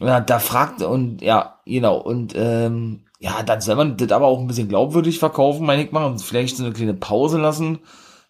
Ja, 0.00 0.20
da 0.20 0.38
fragt 0.38 0.82
und 0.82 1.22
ja, 1.22 1.60
genau, 1.64 1.98
und 1.98 2.34
ähm, 2.36 3.04
ja, 3.18 3.42
dann 3.42 3.60
soll 3.60 3.76
man 3.76 3.96
das 3.96 4.10
aber 4.10 4.26
auch 4.26 4.40
ein 4.40 4.48
bisschen 4.48 4.68
glaubwürdig 4.68 5.18
verkaufen, 5.18 5.64
meine 5.64 5.84
ich 5.84 5.92
mal, 5.92 6.06
und 6.06 6.20
vielleicht 6.22 6.56
so 6.56 6.64
eine 6.64 6.72
kleine 6.72 6.94
Pause 6.94 7.38
lassen, 7.38 7.78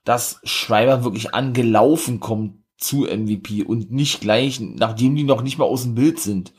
dass 0.04 0.40
Schreiber 0.45 1.04
wirklich 1.04 1.35
angelaufen 1.35 2.21
kommt 2.21 2.57
zu 2.76 3.02
MVP 3.04 3.62
und 3.62 3.90
nicht 3.92 4.21
gleich, 4.21 4.61
nachdem 4.61 5.14
die 5.14 5.25
noch 5.25 5.42
nicht 5.42 5.57
mal 5.57 5.64
aus 5.64 5.85
dem 5.85 5.95
Bild 5.95 6.19
sind. 6.19 6.52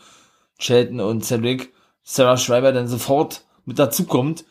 Shelton 0.58 1.00
und 1.00 1.26
Cedric, 1.26 1.74
Sarah 2.02 2.38
Schreiber 2.38 2.72
dann 2.72 2.88
sofort 2.88 3.46
mit 3.66 3.78
dazukommt, 3.78 4.46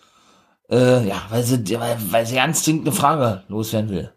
äh, 0.70 1.06
ja, 1.06 1.22
weil 1.30 1.42
sie, 1.42 1.58
weil, 1.78 1.96
weil 2.10 2.26
sie 2.26 2.36
ganz 2.36 2.64
dringend 2.64 2.86
eine 2.86 2.94
Frage 2.94 3.44
loswerden 3.48 3.90
will. 3.90 4.12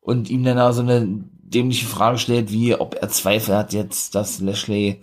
Und 0.00 0.30
ihm 0.30 0.44
dann 0.44 0.58
auch 0.58 0.72
so 0.72 0.82
eine 0.82 1.06
dämliche 1.06 1.86
Frage 1.86 2.18
stellt, 2.18 2.52
wie 2.52 2.74
ob 2.74 2.96
er 3.00 3.08
Zweifel 3.08 3.56
hat 3.56 3.72
jetzt, 3.72 4.14
dass 4.14 4.40
Lashley 4.40 5.00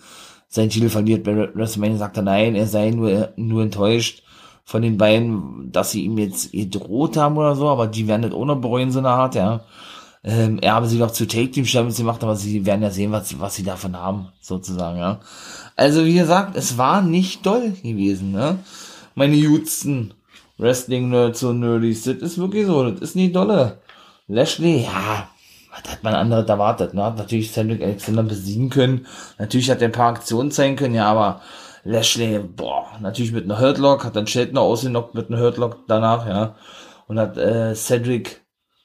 seinen 0.47 0.69
Titel 0.69 0.89
verliert. 0.89 1.23
Bei 1.23 1.53
WrestleMania 1.53 1.97
sagt 1.97 2.17
er 2.17 2.23
nein, 2.23 2.55
er 2.55 2.67
sei 2.67 2.91
nur, 2.91 3.33
nur 3.35 3.63
enttäuscht 3.63 4.23
von 4.63 4.81
den 4.81 4.97
beiden, 4.97 5.71
dass 5.71 5.91
sie 5.91 6.03
ihm 6.03 6.17
jetzt 6.17 6.51
gedroht 6.51 7.15
haben 7.15 7.37
oder 7.37 7.55
so, 7.55 7.69
aber 7.69 7.87
die 7.87 8.07
werden 8.07 8.23
das 8.23 8.33
ohne 8.33 8.55
bereuen 8.55 8.91
so 8.91 8.99
eine 8.99 9.09
Art, 9.09 9.35
ja. 9.35 9.61
Ähm, 10.23 10.59
er 10.61 10.73
habe 10.73 10.87
sie 10.87 10.97
noch 10.97 11.11
zu 11.11 11.25
Take 11.25 11.51
Team 11.51 11.65
Champions 11.65 11.97
gemacht, 11.97 12.21
aber 12.21 12.35
sie 12.35 12.65
werden 12.65 12.81
ja 12.81 12.89
sehen, 12.89 13.13
was, 13.13 13.39
was 13.39 13.55
sie 13.55 13.63
davon 13.63 13.95
haben, 13.95 14.27
sozusagen, 14.41 14.97
ja. 14.97 15.21
Also, 15.77 16.03
wie 16.03 16.15
gesagt, 16.15 16.57
es 16.57 16.77
war 16.77 17.01
nicht 17.01 17.45
doll 17.45 17.71
gewesen, 17.81 18.33
ne? 18.33 18.59
Meine 19.15 19.35
Jutsten, 19.35 20.13
Wrestling-Nerds 20.57 21.43
und 21.43 21.61
Nerdies, 21.61 22.03
das 22.03 22.17
ist 22.17 22.37
wirklich 22.37 22.65
so, 22.65 22.91
das 22.91 22.99
ist 22.99 23.15
nicht 23.15 23.35
dolle. 23.35 23.79
Lashley, 24.27 24.83
ja, 24.83 25.29
was 25.83 25.91
hat 25.91 26.03
man 26.03 26.15
anderes 26.15 26.47
erwartet, 26.49 26.93
ne? 26.93 27.03
Hat 27.03 27.17
natürlich 27.17 27.51
Cedric 27.51 27.81
Alexander 27.81 28.23
besiegen 28.23 28.69
können, 28.69 29.05
natürlich 29.37 29.69
hat 29.69 29.81
er 29.81 29.89
ein 29.89 29.93
paar 29.93 30.09
Aktionen 30.09 30.51
zeigen 30.51 30.75
können, 30.75 30.95
ja, 30.95 31.05
aber 31.05 31.41
Lashley, 31.83 32.39
boah, 32.39 32.87
natürlich 33.01 33.31
mit 33.31 33.45
einem 33.45 33.59
Hurtlock, 33.59 34.03
hat 34.03 34.15
dann 34.15 34.27
Shelton 34.27 34.57
ausgenockt 34.57 35.15
mit 35.15 35.29
einem 35.29 35.39
Hurtlock 35.39 35.87
danach, 35.87 36.27
ja, 36.27 36.55
und 37.07 37.19
hat 37.19 37.37
äh, 37.37 37.73
Cedric 37.75 38.41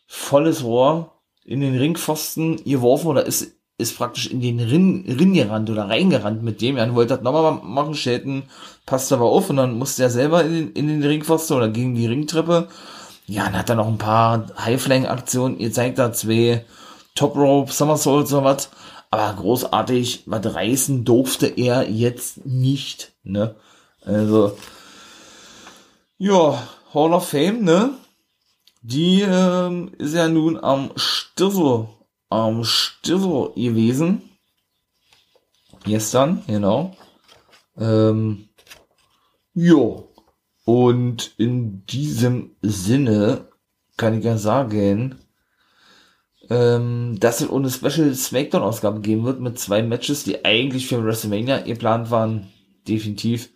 volles 0.06 0.62
Rohr 0.62 1.12
in 1.44 1.60
den 1.60 1.76
Ringpfosten 1.76 2.62
geworfen 2.64 3.08
oder 3.08 3.26
ist, 3.26 3.56
ist 3.78 3.96
praktisch 3.96 4.28
in 4.30 4.40
den 4.40 4.60
Ring, 4.60 5.04
Ring 5.08 5.34
gerannt 5.34 5.70
oder 5.70 5.88
reingerannt 5.88 6.42
mit 6.42 6.60
dem. 6.60 6.76
Ja, 6.76 6.94
wollte 6.94 7.14
das 7.14 7.24
nochmal 7.24 7.60
machen, 7.64 7.94
Shelton 7.94 8.44
passt 8.86 9.12
aber 9.12 9.24
auf 9.24 9.50
und 9.50 9.56
dann 9.56 9.78
musste 9.78 10.02
er 10.02 10.10
selber 10.10 10.44
in 10.44 10.54
den, 10.54 10.72
in 10.72 10.86
den 10.88 11.02
Ringpfosten 11.02 11.56
oder 11.56 11.68
gegen 11.68 11.94
die 11.94 12.06
Ringtreppe. 12.06 12.68
Ja, 13.26 13.44
dann 13.44 13.58
hat 13.58 13.70
er 13.70 13.76
noch 13.76 13.86
ein 13.86 13.98
paar 13.98 14.46
Highflying-Aktionen 14.58 15.58
gezeigt, 15.58 15.98
da 15.98 16.12
zwei 16.12 16.64
Top 17.14 17.36
Rope, 17.36 17.72
Somersaults 17.72 18.32
oder 18.32 18.44
was. 18.44 18.70
Aber 19.10 19.34
großartig, 19.40 20.22
was 20.26 20.54
reißen 20.54 21.04
durfte 21.04 21.46
er 21.46 21.88
jetzt 21.88 22.46
nicht, 22.46 23.12
ne? 23.22 23.54
Also, 24.04 24.56
ja, 26.18 26.66
Hall 26.94 27.12
of 27.12 27.28
Fame, 27.28 27.62
ne? 27.62 27.94
Die 28.80 29.22
ähm, 29.22 29.92
ist 29.98 30.14
ja 30.14 30.28
nun 30.28 30.58
am 30.58 30.92
Stiffel, 30.96 31.88
am 32.30 32.64
Stiffel 32.64 33.52
gewesen. 33.54 34.22
Gestern, 35.84 36.42
genau. 36.46 36.96
Ähm, 37.76 38.48
jo. 39.54 40.11
Und 40.64 41.32
in 41.38 41.84
diesem 41.86 42.52
Sinne 42.62 43.48
kann 43.96 44.18
ich 44.18 44.24
ja 44.24 44.36
sagen, 44.38 45.16
ähm, 46.48 47.16
dass 47.18 47.40
es 47.40 47.50
ohne 47.50 47.70
Special 47.70 48.14
Smackdown-Ausgabe 48.14 49.00
geben 49.00 49.24
wird 49.24 49.40
mit 49.40 49.58
zwei 49.58 49.82
Matches, 49.82 50.24
die 50.24 50.44
eigentlich 50.44 50.86
für 50.86 51.04
WrestleMania 51.04 51.58
geplant 51.58 52.10
waren. 52.10 52.48
Definitiv 52.86 53.50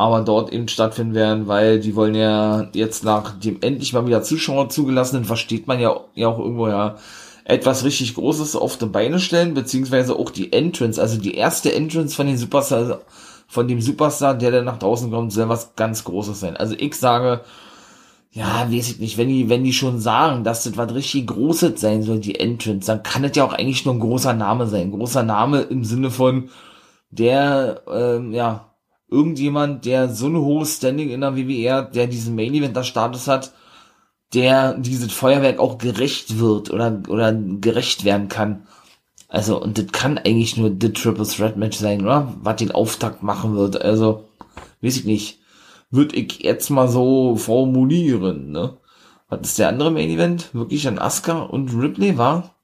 aber 0.00 0.22
dort 0.22 0.50
eben 0.50 0.66
stattfinden 0.66 1.12
werden, 1.12 1.46
weil 1.46 1.78
die 1.78 1.94
wollen 1.94 2.14
ja 2.14 2.70
jetzt 2.72 3.04
nach 3.04 3.38
dem 3.38 3.58
endlich 3.60 3.92
mal 3.92 4.06
wieder 4.06 4.22
Zuschauer 4.22 4.70
zugelassenen, 4.70 5.26
versteht 5.26 5.66
man 5.66 5.78
ja, 5.78 5.94
ja 6.14 6.28
auch 6.28 6.38
irgendwo 6.38 6.68
ja, 6.68 6.96
etwas 7.44 7.84
richtig 7.84 8.14
Großes 8.14 8.56
auf 8.56 8.78
die 8.78 8.86
Beine 8.86 9.20
stellen, 9.20 9.52
beziehungsweise 9.52 10.16
auch 10.16 10.30
die 10.30 10.54
Entrance, 10.54 10.98
also 10.98 11.20
die 11.20 11.34
erste 11.34 11.74
Entrance 11.74 12.16
von 12.16 12.26
den 12.26 12.38
Superstar, 12.38 13.02
von 13.50 13.66
dem 13.66 13.80
Superstar, 13.80 14.34
der 14.34 14.52
dann 14.52 14.64
nach 14.64 14.78
draußen 14.78 15.10
kommt, 15.10 15.32
soll 15.32 15.48
was 15.48 15.74
ganz 15.74 16.04
Großes 16.04 16.38
sein. 16.38 16.56
Also 16.56 16.76
ich 16.78 16.94
sage, 16.94 17.40
ja, 18.30 18.70
weiß 18.70 18.90
ich 18.90 19.00
nicht, 19.00 19.18
wenn 19.18 19.28
die, 19.28 19.48
wenn 19.48 19.64
die 19.64 19.72
schon 19.72 19.98
sagen, 19.98 20.44
dass 20.44 20.62
das 20.62 20.76
was 20.76 20.94
richtig 20.94 21.26
Großes 21.26 21.80
sein 21.80 22.04
soll, 22.04 22.20
die 22.20 22.38
Entrance, 22.38 22.86
dann 22.86 23.02
kann 23.02 23.24
das 23.24 23.32
ja 23.34 23.44
auch 23.44 23.52
eigentlich 23.52 23.84
nur 23.84 23.94
ein 23.94 24.00
großer 24.00 24.34
Name 24.34 24.68
sein. 24.68 24.82
Ein 24.82 24.92
großer 24.92 25.24
Name 25.24 25.62
im 25.62 25.82
Sinne 25.84 26.12
von 26.12 26.48
der, 27.10 27.82
ähm, 27.92 28.32
ja, 28.32 28.72
irgendjemand, 29.08 29.84
der 29.84 30.08
so 30.10 30.26
eine 30.26 30.40
hohe 30.40 30.64
Standing 30.64 31.10
in 31.10 31.22
der 31.22 31.36
WWE 31.36 31.90
der 31.92 32.06
diesen 32.06 32.36
Main 32.36 32.54
Event 32.54 32.86
Status 32.86 33.26
hat, 33.26 33.52
der 34.32 34.74
dieses 34.74 35.12
Feuerwerk 35.12 35.58
auch 35.58 35.78
gerecht 35.78 36.38
wird 36.38 36.70
oder, 36.70 37.02
oder 37.08 37.32
gerecht 37.32 38.04
werden 38.04 38.28
kann. 38.28 38.68
Also, 39.30 39.62
und 39.62 39.78
das 39.78 39.86
kann 39.92 40.18
eigentlich 40.18 40.56
nur 40.56 40.76
the 40.78 40.92
Triple 40.92 41.26
Threat 41.26 41.56
Match 41.56 41.78
sein, 41.78 42.02
oder? 42.02 42.34
Was 42.42 42.56
den 42.56 42.72
Auftakt 42.72 43.22
machen 43.22 43.54
wird. 43.54 43.80
Also, 43.80 44.28
weiß 44.82 44.96
ich 44.96 45.04
nicht. 45.04 45.38
Würde 45.90 46.16
ich 46.16 46.40
jetzt 46.42 46.68
mal 46.68 46.88
so 46.88 47.36
formulieren, 47.36 48.50
ne? 48.50 48.76
Was 49.28 49.40
ist 49.42 49.58
der 49.60 49.68
andere 49.68 49.92
Main 49.92 50.10
Event? 50.10 50.52
Wirklich 50.52 50.86
an 50.88 50.98
Asuka 50.98 51.42
und 51.42 51.72
Ripley 51.72 52.18
war? 52.18 52.56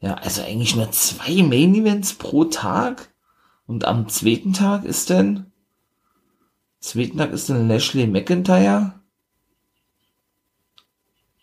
Ja, 0.00 0.14
also 0.14 0.42
eigentlich 0.42 0.76
nur 0.76 0.92
zwei 0.92 1.42
Main 1.42 1.74
Events 1.74 2.14
pro 2.14 2.44
Tag? 2.44 3.12
Und 3.66 3.84
am 3.84 4.08
zweiten 4.08 4.52
Tag 4.52 4.84
ist 4.84 5.10
denn, 5.10 5.46
zweiten 6.78 7.18
Tag 7.18 7.32
ist 7.32 7.50
dann 7.50 7.66
Lashley 7.66 8.06
McIntyre. 8.06 8.94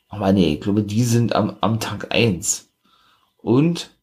Aber 0.07 0.31
nee, 0.31 0.53
ich 0.53 0.61
glaube, 0.61 0.83
die 0.83 1.03
sind 1.03 1.35
am, 1.35 1.57
am 1.59 1.81
Tag 1.81 2.13
eins 2.13 2.69
Und 3.37 3.94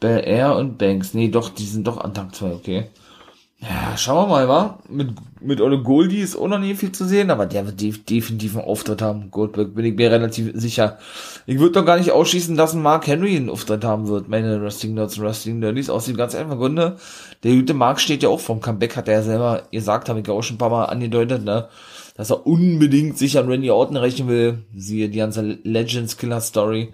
Bel 0.00 0.22
Air 0.24 0.56
und 0.56 0.78
Banks. 0.78 1.14
Nee, 1.14 1.28
doch, 1.28 1.48
die 1.48 1.64
sind 1.64 1.86
doch 1.86 1.98
an 1.98 2.14
Tag 2.14 2.34
zwei 2.34 2.52
okay. 2.52 2.90
Ja, 3.58 3.96
schauen 3.96 4.28
wir 4.28 4.34
mal, 4.34 4.48
wa? 4.48 4.78
Mit, 4.90 5.14
mit 5.40 5.62
Ole 5.62 5.82
Goldie 5.82 6.20
ist 6.20 6.36
auch 6.36 6.46
noch 6.46 6.58
nie 6.58 6.74
viel 6.74 6.92
zu 6.92 7.06
sehen, 7.06 7.30
aber 7.30 7.46
der 7.46 7.64
wird 7.64 7.80
def 7.80 8.04
definitiv 8.04 8.54
einen 8.54 8.66
Auftritt 8.66 9.00
haben. 9.00 9.30
Goldberg 9.30 9.74
bin 9.74 9.86
ich 9.86 9.94
mir 9.94 10.10
relativ 10.10 10.50
sicher. 10.54 10.98
Ich 11.46 11.58
würde 11.58 11.72
doch 11.72 11.86
gar 11.86 11.96
nicht 11.96 12.10
ausschließen, 12.10 12.54
dass 12.54 12.74
ein 12.74 12.82
Mark 12.82 13.06
Henry 13.06 13.34
einen 13.34 13.48
Auftritt 13.48 13.82
haben 13.82 14.08
wird. 14.08 14.28
Meine 14.28 14.60
Wrestling 14.60 14.92
Nerds 14.92 15.16
und 15.16 15.24
Wrestling 15.24 15.58
Nerdies 15.58 15.88
aus 15.88 16.04
dem 16.04 16.18
ganz 16.18 16.34
einfachen 16.34 16.58
Grunde. 16.58 16.96
Der 17.44 17.54
gute 17.54 17.72
Mark 17.72 17.98
steht 17.98 18.22
ja 18.22 18.28
auch 18.28 18.40
vom 18.40 18.60
Comeback, 18.60 18.94
hat 18.94 19.08
er 19.08 19.14
ja 19.14 19.22
selber 19.22 19.62
gesagt, 19.72 20.10
habe 20.10 20.20
ich 20.20 20.26
ja 20.26 20.34
auch 20.34 20.42
schon 20.42 20.56
ein 20.56 20.58
paar 20.58 20.70
Mal 20.70 20.84
angedeutet, 20.84 21.42
ne? 21.42 21.68
Dass 22.14 22.30
er 22.30 22.46
unbedingt 22.46 23.16
sich 23.16 23.38
an 23.38 23.48
Randy 23.48 23.70
Orton 23.70 23.96
rechnen 23.96 24.28
will. 24.28 24.64
Siehe 24.76 25.08
die 25.08 25.18
ganze 25.18 25.58
Legends 25.62 26.18
Killer 26.18 26.42
Story. 26.42 26.92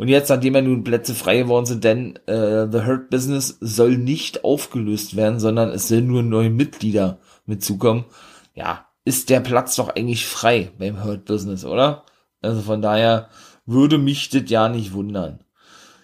Und 0.00 0.08
jetzt, 0.08 0.30
nachdem 0.30 0.54
ja 0.54 0.62
nun 0.62 0.82
Plätze 0.82 1.14
frei 1.14 1.40
geworden 1.40 1.66
sind, 1.66 1.84
denn 1.84 2.16
äh, 2.24 2.66
The 2.72 2.86
Hurt 2.86 3.10
Business 3.10 3.58
soll 3.60 3.98
nicht 3.98 4.44
aufgelöst 4.44 5.14
werden, 5.14 5.38
sondern 5.38 5.68
es 5.68 5.88
sollen 5.88 6.06
nur 6.06 6.22
neue 6.22 6.48
Mitglieder 6.48 7.18
mitzukommen. 7.44 8.06
Ja, 8.54 8.86
ist 9.04 9.28
der 9.28 9.40
Platz 9.40 9.76
doch 9.76 9.90
eigentlich 9.90 10.24
frei 10.24 10.70
beim 10.78 11.04
Hurt 11.04 11.26
Business, 11.26 11.66
oder? 11.66 12.06
Also 12.40 12.62
von 12.62 12.80
daher 12.80 13.28
würde 13.66 13.98
mich 13.98 14.30
das 14.30 14.44
ja 14.46 14.70
nicht 14.70 14.94
wundern. 14.94 15.40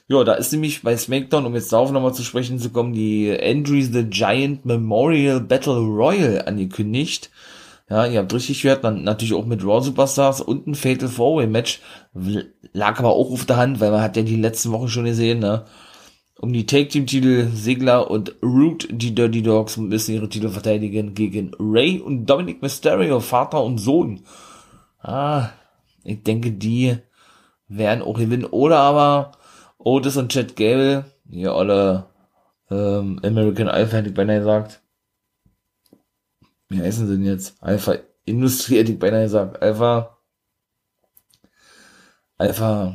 Ja, 0.09 0.25
da 0.25 0.35
ist 0.35 0.53
nämlich 0.53 0.83
bei 0.83 0.95
SmackDown, 0.95 1.47
um 1.47 1.55
jetzt 1.55 1.73
darauf 1.73 1.91
nochmal 1.91 2.12
zu 2.12 2.23
sprechen 2.23 2.59
zu 2.59 2.69
kommen, 2.69 2.93
die 2.93 3.35
Andre 3.43 3.81
the 3.81 4.05
Giant 4.05 4.67
Memorial 4.67 5.41
Battle 5.41 5.79
Royal 5.79 6.43
angekündigt. 6.45 7.31
Ja, 7.88 8.05
ihr 8.05 8.19
habt 8.19 8.35
richtig 8.35 8.62
gehört, 8.62 8.83
dann 8.83 9.05
natürlich 9.05 9.35
auch 9.35 9.47
mit 9.47 9.64
Raw 9.64 9.81
Superstars 9.81 10.40
und 10.40 10.66
ein 10.66 10.75
Fatal 10.75 11.09
Four 11.09 11.38
Way 11.38 11.47
Match. 11.47 11.81
Lag 12.73 12.99
aber 12.99 13.11
auch 13.11 13.31
auf 13.31 13.45
der 13.45 13.59
Hand, 13.59 13.78
weil 13.78 13.93
man 13.93 14.00
hat 14.00 14.16
ja 14.16 14.23
die 14.25 14.37
letzten 14.37 14.73
Wochen 14.73 14.88
schon 14.88 15.05
gesehen, 15.05 15.38
ne? 15.38 15.64
Um 16.38 16.52
die 16.52 16.66
Take 16.66 16.88
Team 16.88 17.07
Titel 17.07 17.49
Segler 17.55 18.11
und 18.11 18.35
Root, 18.43 18.88
die 18.90 19.14
Dirty 19.14 19.40
Dogs 19.43 19.76
müssen 19.76 20.14
ihre 20.14 20.28
Titel 20.28 20.49
verteidigen 20.49 21.14
gegen 21.14 21.52
Ray 21.59 22.00
und 22.00 22.26
Dominic 22.26 22.61
Mysterio, 22.61 23.21
Vater 23.21 23.62
und 23.62 23.78
Sohn. 23.78 24.21
Ah, 25.00 25.50
ich 26.02 26.23
denke, 26.25 26.52
die 26.52 26.99
werden 27.69 28.02
auch 28.02 28.19
gewinnen. 28.19 28.45
Oder 28.45 28.78
aber 28.78 29.33
Otis 29.78 30.16
und 30.16 30.33
Chad 30.33 30.57
Gable, 30.57 31.05
ja, 31.31 31.55
alle 31.55 32.07
ähm, 32.71 33.21
American 33.25 33.69
Alpha 33.69 33.99
hätte 33.99 34.09
ich 34.09 34.14
beinahe 34.14 34.40
gesagt 34.40 34.83
wie 36.69 36.81
heißen 36.81 37.07
sie 37.07 37.15
denn 37.15 37.25
jetzt? 37.25 37.63
Alpha 37.63 37.97
Industrie 38.25 38.79
hätte 38.79 38.93
ich 38.93 38.99
beinahe 38.99 39.25
gesagt. 39.25 39.63
Alpha, 39.63 40.19
Alpha 42.39 42.95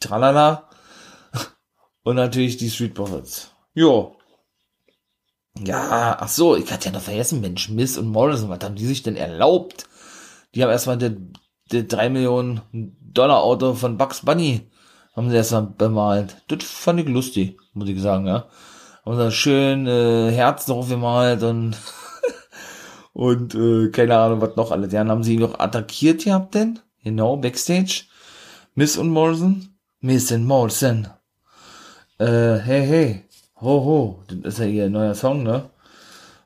Tralala 0.00 0.68
und 2.02 2.16
natürlich 2.16 2.56
die 2.56 2.70
Street 2.70 2.94
Profits. 2.94 3.50
Jo. 3.74 4.16
Ja, 5.58 6.16
ach 6.18 6.28
so, 6.28 6.56
ich 6.56 6.72
hatte 6.72 6.86
ja 6.86 6.92
noch 6.92 7.02
vergessen, 7.02 7.40
Mensch, 7.40 7.68
Miss 7.68 7.98
und 7.98 8.08
Morrison, 8.08 8.48
was 8.48 8.64
haben 8.64 8.74
die 8.74 8.86
sich 8.86 9.02
denn 9.02 9.16
erlaubt? 9.16 9.86
Die 10.54 10.62
haben 10.62 10.70
erstmal 10.70 10.98
der, 10.98 11.16
der 11.70 11.84
3 11.84 12.08
Millionen 12.08 12.62
Dollar 13.00 13.42
Auto 13.42 13.74
von 13.74 13.98
Bugs 13.98 14.22
Bunny 14.24 14.70
haben 15.14 15.30
sie 15.30 15.36
erstmal 15.36 15.66
bemalt. 15.66 16.42
Das 16.48 16.64
fand 16.64 17.00
ich 17.00 17.08
lustig, 17.08 17.58
muss 17.74 17.88
ich 17.88 18.00
sagen, 18.00 18.26
ja. 18.26 18.46
Haben 19.04 19.16
sie 19.16 19.32
schön 19.32 19.86
äh, 19.86 20.30
Herz 20.30 20.66
drauf 20.66 20.88
gemalt 20.88 21.42
und 21.42 21.76
und 23.12 23.54
äh, 23.54 23.90
keine 23.90 24.16
Ahnung, 24.16 24.40
was 24.40 24.56
noch 24.56 24.70
alles. 24.70 24.90
Dann 24.90 25.10
haben 25.10 25.22
sie 25.22 25.34
ihn 25.34 25.40
noch 25.40 25.58
attackiert 25.58 26.24
gehabt 26.24 26.54
denn? 26.54 26.78
Genau, 27.04 27.36
Backstage. 27.36 28.04
Miss 28.74 28.96
und 28.96 29.10
Morrison. 29.10 29.68
Miss 30.00 30.32
und 30.32 30.46
Morrison. 30.46 31.08
Äh, 32.18 32.56
hey, 32.56 32.86
hey. 32.86 33.24
Ho, 33.60 33.84
ho. 33.84 34.22
Das 34.28 34.54
ist 34.54 34.60
ja 34.60 34.66
ihr 34.66 34.90
neuer 34.90 35.14
Song, 35.14 35.42
ne? 35.42 35.70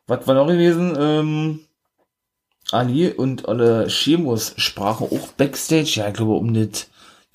Was 0.06 0.26
war 0.26 0.34
noch 0.34 0.46
gewesen? 0.46 0.96
Ähm, 0.98 1.60
Ali 2.72 3.10
und 3.10 3.48
alle 3.48 3.88
Sheamus 3.88 4.54
sprachen 4.56 5.06
auch 5.10 5.28
Backstage. 5.32 5.92
Ja, 5.96 6.08
ich 6.08 6.14
glaube, 6.14 6.32
um 6.32 6.52
das 6.52 6.88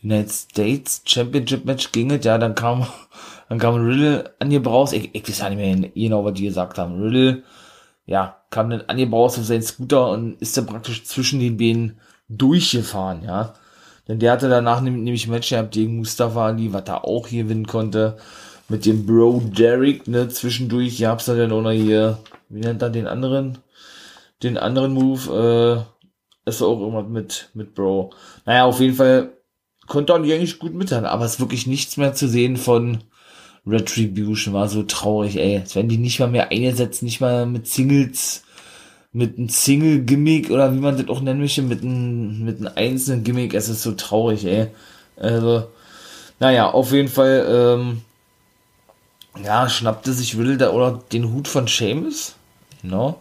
United 0.04 0.32
States 0.32 1.02
Championship 1.06 1.66
Match 1.66 1.92
ging 1.92 2.12
es. 2.12 2.26
Ja, 2.26 2.38
dann 2.38 2.56
kam, 2.56 2.86
dann 3.50 3.60
kam 3.60 3.76
Riddle 3.76 4.34
angebraust. 4.40 4.94
Ich, 4.94 5.16
ich 5.16 5.28
weiß 5.28 5.40
ja 5.40 5.50
nicht 5.50 5.58
mehr 5.58 5.90
genau, 5.96 6.26
was 6.26 6.34
die 6.34 6.46
gesagt 6.46 6.78
haben. 6.78 7.02
Riddle 7.02 7.44
ja, 8.05 8.43
kam 8.50 8.70
dann 8.70 8.81
angebaut 8.88 9.38
auf 9.38 9.46
seinen 9.46 9.63
Scooter 9.63 10.10
und 10.10 10.41
ist 10.41 10.58
dann 10.58 10.65
praktisch 10.65 11.03
zwischen 11.05 11.39
den 11.39 11.58
Beinen 11.58 12.00
durchgefahren, 12.29 13.24
ja. 13.24 13.53
Denn 14.08 14.20
der 14.20 14.31
hatte 14.31 14.50
danach 14.50 14.81
nämlich 14.81 15.27
ein 15.27 15.31
Match 15.31 15.50
gehabt 15.50 15.72
gegen 15.72 15.98
Mustafa 15.98 16.48
Ali, 16.48 16.74
was 16.74 16.84
er 16.88 17.05
auch 17.05 17.27
hier 17.27 17.43
gewinnen 17.43 17.67
konnte. 17.67 18.17
Mit 18.67 18.86
dem 18.86 19.05
Bro 19.05 19.43
Derek, 19.55 20.08
ne, 20.08 20.27
zwischendurch 20.29 21.00
gab's 21.00 21.25
da 21.25 21.36
dann 21.36 21.51
auch 21.51 21.62
noch 21.62 21.72
hier, 21.72 22.17
wie 22.50 22.62
nennt 22.62 22.81
er 22.81 22.89
den 22.89 23.08
anderen? 23.08 23.60
Den 24.43 24.58
anderen 24.58 24.93
Move, 24.93 25.86
äh, 25.86 26.50
ist 26.50 26.62
auch 26.62 26.79
irgendwas 26.79 27.08
mit, 27.08 27.50
mit 27.53 27.75
Bro. 27.75 28.12
Naja, 28.46 28.65
auf 28.65 28.79
jeden 28.79 28.96
Fall 28.96 29.31
konnte 29.88 30.13
er 30.13 30.17
eigentlich 30.17 30.60
gut 30.60 30.74
mithalten, 30.74 31.08
aber 31.08 31.25
es 31.25 31.34
ist 31.34 31.39
wirklich 31.39 31.67
nichts 31.67 31.98
mehr 31.98 32.13
zu 32.13 32.27
sehen 32.27 32.58
von 32.58 33.03
Retribution, 33.65 34.53
war 34.53 34.68
so 34.70 34.84
traurig, 34.84 35.38
ey. 35.38 35.60
Als 35.60 35.75
wenn 35.75 35.89
die 35.89 35.98
nicht 35.98 36.20
mal 36.20 36.30
mehr 36.30 36.51
eingesetzt, 36.51 37.03
nicht 37.03 37.22
mal 37.22 37.46
mit 37.46 37.68
Singles, 37.68 38.44
mit 39.13 39.38
einem 39.38 39.50
Single-Gimmick 39.50 40.50
oder 40.50 40.74
wie 40.74 40.80
man 40.80 40.98
das 40.98 41.10
auch 41.10 41.22
nennen 41.22 41.41
möchte, 41.41 41.62
mit 41.62 41.82
einem, 41.82 42.44
mit 42.46 42.60
einem 42.60 42.72
einzelnen 42.75 43.24
Gimmick, 43.24 43.53
es 43.53 43.70
ist 43.70 43.84
so 43.84 43.91
traurig, 43.91 44.46
ey. 44.46 44.68
Also, 45.18 45.68
naja, 46.39 46.72
auf 46.72 46.91
jeden 46.91 47.10
Fall, 47.10 47.46
ähm, 47.48 48.01
ja, 49.44 49.70
schnappte 49.70 50.13
sich 50.13 50.38
Riddle 50.38 50.58
da 50.58 50.72
oder 50.72 51.03
den 51.12 51.32
Hut 51.32 51.48
von 51.48 51.68
Seamus, 51.68 52.36
no, 52.84 53.18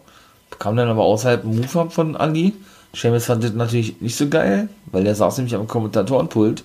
kam 0.59 0.77
dann 0.77 0.89
aber 0.89 1.03
außerhalb 1.03 1.45
Move 1.45 1.91
von 1.91 2.17
Ali. 2.17 2.55
Seamus 2.95 3.27
fand 3.27 3.45
das 3.45 3.53
natürlich 3.53 4.01
nicht 4.01 4.17
so 4.17 4.29
geil, 4.29 4.69
weil 4.87 5.05
der 5.05 5.15
saß 5.15 5.37
nämlich 5.37 5.55
am 5.55 5.69
Kommentatorenpult. 5.69 6.65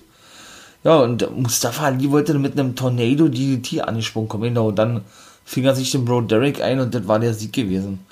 Ja, 0.86 1.00
und 1.00 1.36
Mustafa 1.36 1.86
Ali 1.86 2.12
wollte 2.12 2.38
mit 2.38 2.52
einem 2.52 2.76
Tornado 2.76 3.26
DDT 3.26 3.80
angesprungen 3.80 4.28
kommen, 4.28 4.44
genau, 4.44 4.68
und 4.68 4.78
dann 4.78 5.00
fing 5.44 5.64
er 5.64 5.74
sich 5.74 5.90
den 5.90 6.04
Bro 6.04 6.20
Derek 6.20 6.62
ein 6.62 6.78
und 6.78 6.94
das 6.94 7.08
war 7.08 7.18
der 7.18 7.34
Sieg 7.34 7.52
gewesen. 7.52 8.06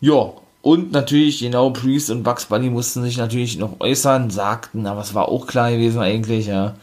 Ja, 0.00 0.30
und 0.62 0.92
natürlich, 0.92 1.40
genau, 1.40 1.70
Priest 1.70 2.10
und 2.10 2.22
Bugs 2.22 2.44
Bunny 2.44 2.70
mussten 2.70 3.02
sich 3.02 3.16
natürlich 3.16 3.58
noch 3.58 3.80
äußern, 3.80 4.30
sagten, 4.30 4.86
aber 4.86 5.00
es 5.00 5.14
war 5.14 5.28
auch 5.28 5.48
klar 5.48 5.72
gewesen 5.72 6.00
eigentlich, 6.00 6.46
ja. 6.46 6.76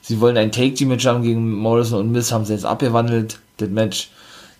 Sie 0.00 0.20
wollen 0.20 0.36
ein 0.36 0.50
Take-Team-Match 0.50 1.06
haben 1.06 1.22
gegen 1.22 1.52
Morrison 1.52 2.00
und 2.00 2.10
Miss, 2.10 2.32
haben 2.32 2.44
sie 2.44 2.54
jetzt 2.54 2.66
abgewandelt, 2.66 3.38
das 3.58 3.68
Match. 3.68 4.10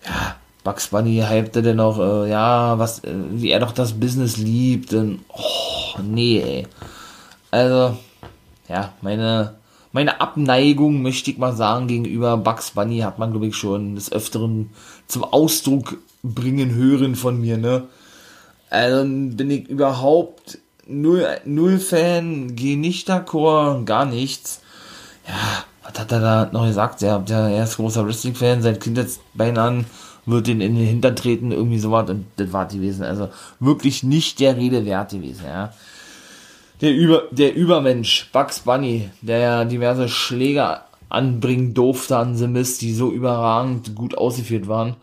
Ja, 0.06 0.36
Bugs 0.62 0.86
Bunny 0.86 1.24
hypte 1.28 1.60
dann 1.60 1.78
noch, 1.78 1.98
äh, 1.98 2.30
ja, 2.30 2.78
was, 2.78 3.02
äh, 3.02 3.12
wie 3.32 3.50
er 3.50 3.58
doch 3.58 3.72
das 3.72 3.94
Business 3.94 4.36
liebt, 4.36 4.94
und, 4.94 5.24
oh, 5.26 5.98
nee, 6.00 6.38
ey. 6.38 6.66
Also, 7.50 7.96
ja, 8.68 8.92
meine, 9.00 9.54
meine 9.92 10.20
Abneigung, 10.20 11.02
möchte 11.02 11.30
ich 11.30 11.38
mal 11.38 11.54
sagen, 11.54 11.86
gegenüber 11.86 12.36
Bugs 12.36 12.72
Bunny 12.72 13.00
hat 13.00 13.18
man, 13.18 13.30
glaube 13.30 13.46
ich, 13.46 13.56
schon 13.56 13.94
des 13.94 14.10
Öfteren 14.10 14.70
zum 15.06 15.24
Ausdruck 15.24 15.98
bringen 16.22 16.74
hören 16.74 17.14
von 17.14 17.40
mir, 17.40 17.58
ne? 17.58 17.84
Also 18.70 19.04
bin 19.04 19.50
ich 19.50 19.68
überhaupt 19.68 20.58
null, 20.86 21.26
null 21.44 21.78
Fan, 21.78 22.56
gehe 22.56 22.78
nicht 22.78 23.10
d'accord, 23.10 23.84
gar 23.84 24.06
nichts. 24.06 24.62
Ja, 25.28 25.64
was 25.82 26.00
hat 26.00 26.12
er 26.12 26.20
da 26.20 26.50
noch 26.52 26.66
gesagt? 26.66 27.02
Er, 27.02 27.22
er 27.28 27.64
ist 27.64 27.76
großer 27.76 28.06
Wrestling-Fan, 28.06 28.62
seit 28.62 28.80
Kindheitsbein 28.80 29.58
an, 29.58 29.84
wird 30.24 30.48
ihn 30.48 30.60
in 30.60 30.76
den 30.76 30.86
Hintern 30.86 31.16
treten, 31.16 31.52
irgendwie 31.52 31.78
sowas, 31.78 32.08
und 32.08 32.26
das 32.36 32.52
war 32.52 32.66
gewesen. 32.66 33.04
Also 33.04 33.28
wirklich 33.60 34.02
nicht 34.02 34.40
der 34.40 34.56
Rede 34.56 34.86
wert 34.86 35.10
gewesen, 35.10 35.44
ja. 35.46 35.72
Der, 36.82 36.92
Über, 36.92 37.28
der 37.30 37.54
Übermensch, 37.54 38.28
Bugs 38.32 38.58
Bunny, 38.60 39.08
der 39.20 39.38
ja 39.38 39.64
diverse 39.64 40.08
Schläger 40.08 40.86
anbringen 41.08 41.74
durfte 41.74 42.16
an 42.16 42.34
The 42.36 42.48
Mist, 42.48 42.82
die 42.82 42.92
so 42.92 43.12
überragend 43.12 43.94
gut 43.94 44.18
ausgeführt 44.18 44.66
waren, 44.66 44.96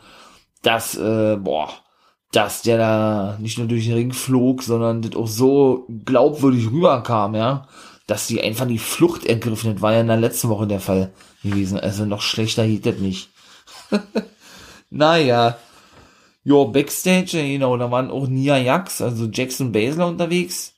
dass, 0.62 0.98
äh, 0.98 1.38
boah, 1.38 1.70
dass 2.34 2.64
der 2.64 2.78
da 2.78 3.38
nicht 3.40 3.58
nur 3.58 3.68
durch 3.68 3.86
den 3.86 3.94
Ring 3.94 4.12
flog, 4.12 4.62
sondern 4.62 5.02
das 5.02 5.16
auch 5.16 5.28
so 5.28 5.88
glaubwürdig 6.04 6.70
rüberkam, 6.70 7.36
ja, 7.36 7.68
dass 8.08 8.28
die 8.28 8.42
einfach 8.42 8.68
die 8.68 8.78
Flucht 8.78 9.26
ergriffen 9.26 9.70
hat, 9.70 9.82
war 9.82 9.94
ja 9.94 10.02
in 10.02 10.08
der 10.08 10.18
letzten 10.18 10.50
Woche 10.50 10.68
der 10.68 10.82
Fall 10.82 11.14
gewesen. 11.44 11.80
Also 11.80 12.06
noch 12.06 12.22
schlechter 12.22 12.68
geht 12.68 12.86
das 12.86 12.98
nicht. 12.98 13.30
naja. 14.90 15.58
Jo, 16.44 16.66
Backstage, 16.66 17.42
genau, 17.42 17.78
da 17.78 17.90
waren 17.90 18.12
auch 18.12 18.28
Nia 18.28 18.58
Jax, 18.58 19.02
also 19.02 19.28
Jackson 19.32 19.72
Baszler 19.72 20.08
unterwegs. 20.08 20.74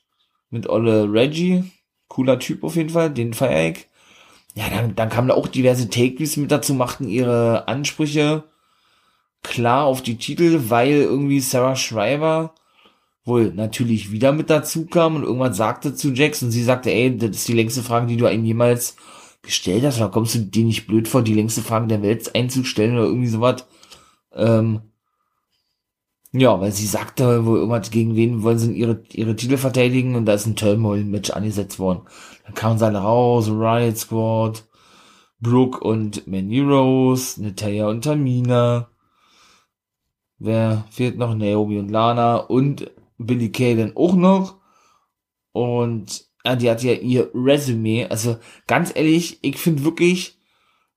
Mit 0.52 0.68
Olle 0.68 1.12
Reggie. 1.12 1.64
Cooler 2.08 2.38
Typ 2.38 2.62
auf 2.62 2.76
jeden 2.76 2.90
Fall, 2.90 3.10
den 3.10 3.34
feier 3.34 3.70
ich. 3.70 3.88
Ja, 4.54 4.68
dann, 4.68 4.94
dann 4.94 5.08
kamen 5.08 5.28
da 5.28 5.34
auch 5.34 5.48
diverse 5.48 5.88
Take-Views 5.88 6.36
mit 6.36 6.52
dazu, 6.52 6.74
machten 6.74 7.08
ihre 7.08 7.66
Ansprüche 7.68 8.44
klar 9.42 9.86
auf 9.86 10.02
die 10.02 10.18
Titel, 10.18 10.64
weil 10.68 10.92
irgendwie 10.92 11.40
Sarah 11.40 11.74
Schreiber 11.74 12.54
wohl 13.24 13.52
natürlich 13.54 14.12
wieder 14.12 14.32
mit 14.32 14.50
dazu 14.50 14.86
kam 14.86 15.16
und 15.16 15.22
irgendwann 15.22 15.54
sagte 15.54 15.94
zu 15.94 16.12
Jackson, 16.12 16.50
sie 16.50 16.62
sagte, 16.62 16.90
ey, 16.92 17.16
das 17.16 17.30
ist 17.30 17.48
die 17.48 17.54
längste 17.54 17.82
Frage, 17.82 18.06
die 18.06 18.16
du 18.16 18.26
einem 18.26 18.44
jemals 18.44 18.96
gestellt 19.42 19.84
hast, 19.84 19.96
oder 19.98 20.10
kommst 20.10 20.34
du 20.34 20.40
dir 20.40 20.64
nicht 20.64 20.86
blöd 20.86 21.08
vor, 21.08 21.22
die 21.22 21.34
längste 21.34 21.62
Frage 21.62 21.86
der 21.86 22.02
Welt 22.02 22.34
einzustellen 22.34 22.94
oder 22.94 23.06
irgendwie 23.06 23.28
sowas? 23.28 23.66
Ähm, 24.34 24.82
ja, 26.32 26.60
weil 26.60 26.72
sie 26.72 26.86
sagte 26.86 27.44
wohl 27.44 27.58
irgendwas, 27.58 27.90
gegen 27.90 28.16
wen 28.16 28.42
wollen 28.42 28.58
sie 28.58 28.72
ihre, 28.72 29.02
ihre 29.12 29.36
Titel 29.36 29.58
verteidigen 29.58 30.14
und 30.16 30.24
da 30.24 30.32
ist 30.34 30.46
ein 30.46 30.56
Turmoil-Match 30.56 31.30
angesetzt 31.30 31.78
worden. 31.78 32.02
Dann 32.44 32.54
kamen 32.54 32.78
sie 32.78 32.86
alle 32.86 32.98
raus, 32.98 33.48
Riot 33.48 33.98
Squad, 33.98 34.64
Brooke 35.40 35.80
und 35.80 36.26
Manny 36.26 36.60
Rose, 36.60 37.42
Natalia 37.42 37.88
und 37.88 38.02
Tamina. 38.02 38.88
Wer 40.38 40.84
fehlt 40.90 41.18
noch? 41.18 41.34
Naomi 41.34 41.78
und 41.78 41.90
Lana 41.90 42.36
und 42.36 42.90
Billy 43.18 43.52
Kay 43.52 43.76
dann 43.76 43.96
auch 43.96 44.14
noch. 44.14 44.60
Und 45.52 46.24
ja, 46.44 46.56
die 46.56 46.70
hat 46.70 46.82
ja 46.82 46.94
ihr 46.94 47.30
Resümee. 47.34 48.06
Also 48.06 48.38
ganz 48.66 48.92
ehrlich, 48.94 49.38
ich 49.42 49.58
finde 49.58 49.84
wirklich, 49.84 50.38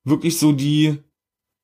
wirklich 0.04 0.40
so 0.40 0.52
die, 0.52 1.04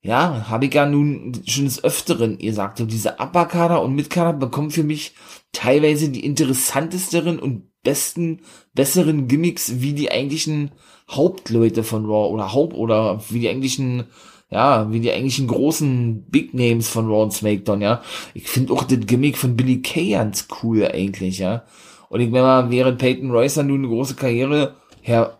ja, 0.02 0.50
habe 0.50 0.66
ich 0.66 0.74
ja 0.74 0.86
nun 0.86 1.34
schon 1.46 1.66
des 1.66 1.84
Öfteren 1.84 2.40
ihr 2.40 2.54
sagte, 2.54 2.86
diese 2.86 3.20
Upper-Kader 3.20 3.82
und 3.82 3.96
Mid-Kader 3.96 4.34
bekommen 4.34 4.72
für 4.72 4.84
mich 4.84 5.14
teilweise 5.52 6.10
die 6.10 6.26
interessantesteren 6.26 7.40
und 7.40 7.68
besten, 7.84 8.42
besseren 8.74 9.28
Gimmicks 9.28 9.82
wie 9.82 9.94
die 9.94 10.12
eigentlichen 10.12 10.72
Hauptleute 11.10 11.84
von 11.84 12.06
Raw 12.06 12.32
oder 12.34 12.54
Haupt 12.54 12.76
oder 12.76 13.22
wie 13.30 13.42
die 13.42 13.50
eigentlichen 13.50 14.06
ja, 14.52 14.92
wie 14.92 15.00
die 15.00 15.12
eigentlichen 15.12 15.48
großen 15.48 16.26
Big 16.30 16.54
Names 16.54 16.90
von 16.90 17.08
Raw 17.08 17.24
und 17.24 17.32
SmackDown, 17.32 17.82
ja. 17.82 18.02
Ich 18.34 18.50
finde 18.50 18.74
auch 18.74 18.84
das 18.84 19.00
Gimmick 19.00 19.38
von 19.38 19.56
Billy 19.56 19.82
Kay 19.82 20.12
ganz 20.12 20.48
cool 20.62 20.86
eigentlich, 20.86 21.40
ja. 21.40 21.64
Und 22.10 22.20
ich 22.20 22.30
meine 22.30 22.44
mal, 22.44 22.70
während 22.70 23.00
Peyton 23.00 23.32
Royce 23.32 23.56
dann 23.56 23.68
nun 23.68 23.80
eine 23.80 23.88
große 23.88 24.16
Karriere 24.16 24.76
her, 25.02 25.40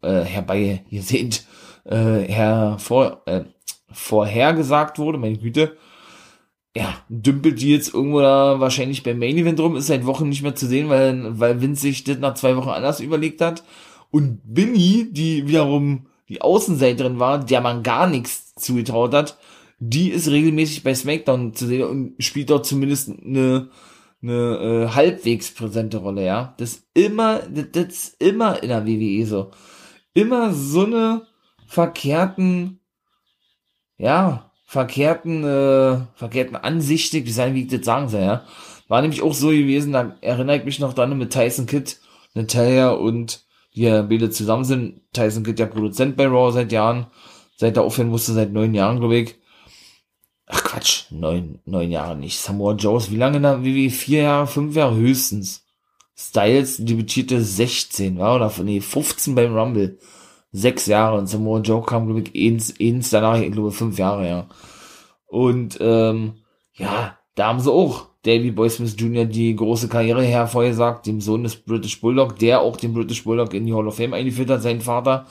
äh, 0.00 0.22
herbei, 0.22 0.82
ihr 0.88 1.02
seht, 1.02 1.44
äh, 1.84 2.20
her, 2.20 2.76
vor, 2.78 3.20
äh, 3.26 3.44
vorhergesagt 3.90 4.98
wurde, 4.98 5.18
meine 5.18 5.38
Güte, 5.38 5.76
ja, 6.76 6.94
dümpelt 7.08 7.60
die 7.62 7.72
jetzt 7.72 7.94
irgendwo 7.94 8.20
da 8.20 8.60
wahrscheinlich 8.60 9.02
beim 9.02 9.18
Main 9.18 9.38
Event 9.38 9.58
rum, 9.60 9.76
ist 9.76 9.86
seit 9.86 10.04
Wochen 10.04 10.28
nicht 10.28 10.42
mehr 10.42 10.54
zu 10.54 10.66
sehen, 10.66 10.90
weil, 10.90 11.38
weil 11.40 11.62
Vince 11.62 11.82
sich 11.82 12.04
das 12.04 12.18
nach 12.18 12.34
zwei 12.34 12.54
Wochen 12.56 12.68
anders 12.68 13.00
überlegt 13.00 13.40
hat. 13.40 13.64
Und 14.10 14.40
Binny, 14.44 15.08
die 15.10 15.48
wiederum 15.48 16.06
die 16.28 16.42
Außenseiterin 16.42 17.18
war, 17.18 17.44
der 17.44 17.60
man 17.60 17.82
gar 17.82 18.06
nichts 18.06 18.54
zugetraut 18.56 19.14
hat, 19.14 19.38
die 19.78 20.10
ist 20.10 20.28
regelmäßig 20.28 20.82
bei 20.82 20.94
SmackDown 20.94 21.54
zu 21.54 21.66
sehen 21.66 21.84
und 21.84 22.14
spielt 22.22 22.50
dort 22.50 22.66
zumindest 22.66 23.10
eine, 23.10 23.70
eine 24.22 24.88
äh, 24.88 24.94
halbwegs 24.94 25.52
präsente 25.52 25.98
Rolle, 25.98 26.24
ja. 26.24 26.54
Das 26.58 26.86
immer, 26.94 27.40
das, 27.40 27.66
das 27.72 27.86
ist 27.86 28.22
immer 28.22 28.62
in 28.62 28.68
der 28.68 28.86
WWE 28.86 29.26
so. 29.26 29.50
Immer 30.14 30.52
so 30.52 30.84
eine 30.84 31.26
verkehrten, 31.66 32.80
ja, 33.98 34.50
verkehrten, 34.66 35.44
äh, 35.44 35.98
verkehrten 36.14 36.56
Ansichten, 36.56 37.24
wie 37.24 37.30
sein, 37.30 37.54
wie 37.54 37.62
ich 37.62 37.68
das 37.68 37.84
sagen 37.84 38.08
soll, 38.08 38.22
ja. 38.22 38.44
War 38.88 39.02
nämlich 39.02 39.22
auch 39.22 39.34
so 39.34 39.48
gewesen, 39.48 39.92
da 39.92 40.16
erinnere 40.20 40.58
ich 40.58 40.64
mich 40.64 40.78
noch 40.78 40.94
dran 40.94 41.16
mit 41.16 41.32
Tyson 41.32 41.66
Kidd, 41.66 41.96
Natalia 42.34 42.90
und 42.90 43.44
die 43.74 43.84
beide 43.84 44.30
zusammen 44.30 44.64
sind. 44.64 45.00
Tyson 45.12 45.42
Kidd 45.42 45.60
ja 45.60 45.66
Produzent 45.66 46.16
bei 46.16 46.26
Raw 46.26 46.52
seit 46.52 46.72
Jahren, 46.72 47.06
seit 47.56 47.76
er 47.76 47.82
aufhören 47.82 48.08
musste, 48.08 48.32
seit 48.32 48.52
neun 48.52 48.74
Jahren, 48.74 48.98
glaube 48.98 49.16
ich. 49.16 49.34
Ach 50.46 50.62
Quatsch, 50.62 51.06
neun, 51.10 51.58
neun 51.64 51.90
Jahre 51.90 52.16
nicht. 52.16 52.38
Samoa 52.38 52.74
Joes, 52.74 53.10
wie 53.10 53.16
lange 53.16 53.40
da, 53.40 53.64
wie, 53.64 53.74
wie, 53.74 53.90
vier 53.90 54.22
Jahre, 54.22 54.46
fünf 54.46 54.76
Jahre 54.76 54.96
höchstens. 54.96 55.64
Styles 56.16 56.78
debütierte 56.78 57.42
16, 57.42 58.18
war 58.18 58.36
oder, 58.36 58.52
nee, 58.62 58.80
15 58.80 59.34
beim 59.34 59.54
Rumble. 59.54 59.98
Sechs 60.56 60.86
Jahre 60.86 61.18
und 61.18 61.26
Samoa 61.26 61.60
Joe 61.60 61.82
kam, 61.82 62.06
glaube 62.06 62.22
ich, 62.22 62.50
eins, 62.50 62.74
eins 62.80 63.10
danach, 63.10 63.38
ich 63.38 63.52
glaube, 63.52 63.72
fünf 63.72 63.98
Jahre, 63.98 64.26
ja. 64.26 64.46
Und, 65.26 65.76
ähm, 65.82 66.36
ja, 66.72 67.18
da 67.34 67.48
haben 67.48 67.60
sie 67.60 67.70
auch 67.70 68.06
Davy 68.22 68.52
Boy 68.52 68.70
Smith 68.70 68.96
Jr. 68.98 69.26
die 69.26 69.54
große 69.54 69.88
Karriere 69.88 70.22
hervorgesagt, 70.22 71.06
dem 71.06 71.20
Sohn 71.20 71.42
des 71.42 71.56
British 71.56 72.00
Bulldog, 72.00 72.38
der 72.38 72.60
auch 72.60 72.78
den 72.78 72.94
British 72.94 73.24
Bulldog 73.24 73.52
in 73.52 73.66
die 73.66 73.74
Hall 73.74 73.86
of 73.86 73.96
Fame 73.96 74.14
eingeführt 74.14 74.48
hat, 74.48 74.62
sein 74.62 74.80
Vater. 74.80 75.26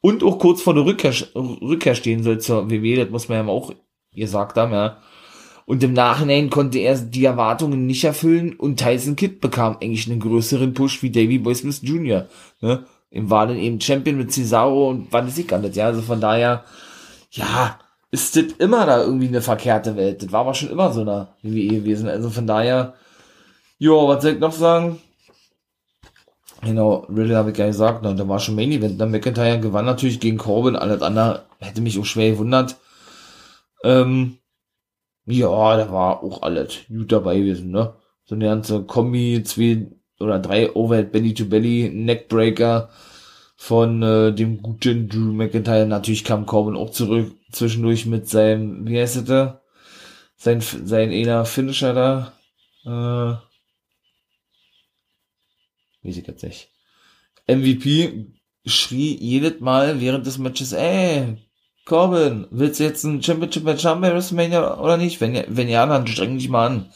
Und 0.00 0.24
auch 0.24 0.38
kurz 0.38 0.62
vor 0.62 0.72
der 0.72 0.86
Rückkehr, 0.86 1.12
Rückkehr 1.34 1.94
stehen 1.94 2.22
soll 2.22 2.38
zur 2.40 2.70
WWE, 2.70 2.96
das 2.96 3.10
muss 3.10 3.28
man 3.28 3.46
ja 3.46 3.52
auch 3.52 3.72
gesagt 4.14 4.56
haben, 4.56 4.72
ja. 4.72 4.96
Und 5.66 5.82
im 5.82 5.92
Nachhinein 5.92 6.48
konnte 6.48 6.78
er 6.78 6.96
die 6.96 7.24
Erwartungen 7.24 7.86
nicht 7.86 8.04
erfüllen 8.04 8.54
und 8.54 8.78
Tyson 8.78 9.16
Kidd 9.16 9.40
bekam 9.40 9.76
eigentlich 9.76 10.10
einen 10.10 10.20
größeren 10.20 10.72
Push 10.72 11.02
wie 11.02 11.10
Davey 11.10 11.38
Boy 11.38 11.54
Smith 11.54 11.80
Jr. 11.82 12.28
Ne? 12.60 12.86
Im 13.14 13.30
war 13.30 13.46
dann 13.46 13.58
eben 13.58 13.80
Champion 13.80 14.18
mit 14.18 14.32
Cesaro 14.32 14.90
und 14.90 15.12
war 15.12 15.22
das 15.22 15.46
gar 15.46 15.60
nicht, 15.60 15.76
ja. 15.76 15.86
Also 15.86 16.02
von 16.02 16.20
daher, 16.20 16.64
ja, 17.30 17.78
ist 18.10 18.34
das 18.34 18.44
immer 18.58 18.86
da 18.86 19.04
irgendwie 19.04 19.28
eine 19.28 19.40
verkehrte 19.40 19.94
Welt. 19.94 20.20
Das 20.22 20.32
war 20.32 20.40
aber 20.40 20.54
schon 20.54 20.70
immer 20.70 20.92
so 20.92 21.02
eine 21.02 21.28
WWE 21.42 21.80
gewesen. 21.80 22.08
Also 22.08 22.28
von 22.28 22.48
daher, 22.48 22.94
jo, 23.78 24.08
was 24.08 24.20
soll 24.20 24.32
ich 24.32 24.40
noch 24.40 24.52
sagen? 24.52 25.00
Genau, 26.62 27.06
Riddle 27.08 27.36
habe 27.36 27.52
ich 27.52 27.58
ja 27.58 27.66
gesagt, 27.66 28.02
ne, 28.02 28.16
da 28.16 28.26
war 28.28 28.40
schon 28.40 28.56
Main 28.56 28.72
Event. 28.72 29.00
Dann 29.00 29.12
McIntyre 29.12 29.60
gewann 29.60 29.84
natürlich 29.84 30.18
gegen 30.18 30.38
Corbin, 30.38 30.74
alles 30.74 31.00
andere 31.00 31.44
hätte 31.60 31.82
mich 31.82 31.96
auch 32.00 32.04
schwer 32.04 32.32
gewundert. 32.32 32.76
Ähm, 33.84 34.38
ja, 35.26 35.76
da 35.76 35.92
war 35.92 36.24
auch 36.24 36.42
alles 36.42 36.78
gut 36.88 37.12
dabei 37.12 37.38
gewesen, 37.38 37.70
ne? 37.70 37.94
So 38.24 38.34
eine 38.34 38.46
ganze 38.46 38.82
Kombi, 38.82 39.42
zwei 39.44 39.86
oder 40.20 40.38
drei 40.38 40.74
Overhead 40.74 41.12
Belly 41.12 41.34
to 41.34 41.46
Belly 41.46 41.90
Neckbreaker 41.92 42.90
von 43.56 44.02
äh, 44.02 44.32
dem 44.32 44.62
guten 44.62 45.08
Drew 45.08 45.32
McIntyre. 45.32 45.86
Natürlich 45.86 46.24
kam 46.24 46.46
Corbin 46.46 46.76
auch 46.76 46.90
zurück 46.90 47.32
zwischendurch 47.50 48.06
mit 48.06 48.28
seinem, 48.28 48.86
wie 48.86 49.00
heißt 49.00 49.16
es 49.16 49.52
Sein, 50.36 50.60
sein 50.60 51.10
einer 51.10 51.44
Finisher 51.44 51.94
da. 51.94 52.32
Äh, 52.84 53.36
weiß 56.06 56.16
ich 56.16 56.26
jetzt 56.26 56.42
nicht. 56.42 56.68
MVP 57.46 58.26
schrie 58.66 59.16
jedes 59.20 59.60
Mal 59.60 60.00
während 60.00 60.26
des 60.26 60.38
Matches, 60.38 60.72
ey, 60.72 61.36
Corbin, 61.84 62.46
willst 62.50 62.80
du 62.80 62.84
jetzt 62.84 63.04
ein 63.04 63.22
Championship 63.22 63.64
Match 63.64 63.84
haben 63.84 64.00
bei 64.00 64.12
WrestleMania 64.12 64.78
oder 64.80 64.96
nicht? 64.96 65.20
Wenn 65.20 65.34
ja, 65.34 65.44
wenn 65.48 65.68
ja, 65.68 65.84
dann 65.84 66.06
streng 66.06 66.38
dich 66.38 66.48
mal 66.48 66.66
an. 66.66 66.92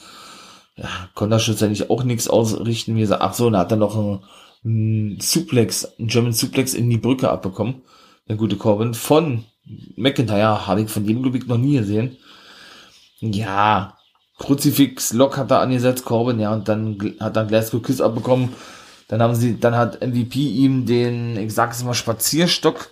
Ja, 0.78 0.88
konnte 1.14 1.36
er 1.36 1.40
schlussendlich 1.40 1.90
auch 1.90 2.04
nichts 2.04 2.28
ausrichten, 2.28 2.94
wie 2.94 3.00
gesagt, 3.00 3.20
ach 3.20 3.34
so, 3.34 3.50
dann 3.50 3.60
hat 3.60 3.72
er 3.72 3.76
noch 3.76 3.96
einen, 3.96 4.20
einen 4.64 5.20
Suplex, 5.20 5.84
einen 5.98 6.06
German 6.06 6.32
Suplex 6.32 6.72
in 6.72 6.88
die 6.88 6.98
Brücke 6.98 7.30
abbekommen. 7.30 7.82
Der 8.28 8.36
gute 8.36 8.56
Corbin 8.56 8.94
von 8.94 9.44
McIntyre, 9.96 10.68
habe 10.68 10.82
ich 10.82 10.90
von 10.90 11.04
dem, 11.04 11.22
glaube 11.22 11.38
ich, 11.38 11.46
noch 11.46 11.58
nie 11.58 11.78
gesehen. 11.78 12.16
Ja, 13.18 13.98
Kruzifix, 14.38 15.12
Lock 15.12 15.36
hat 15.36 15.50
er 15.50 15.60
angesetzt, 15.60 16.04
Corbin, 16.04 16.38
ja, 16.38 16.52
und 16.52 16.68
dann 16.68 17.16
hat 17.18 17.36
er 17.36 17.44
Glasgow 17.44 17.82
Kiss 17.82 18.00
abbekommen. 18.00 18.50
Dann 19.08 19.20
haben 19.20 19.34
sie, 19.34 19.58
dann 19.58 19.74
hat 19.74 20.00
MVP 20.00 20.38
ihm 20.38 20.86
den, 20.86 21.36
ich 21.36 21.52
sag's 21.52 21.82
mal, 21.82 21.94
Spazierstock 21.94 22.90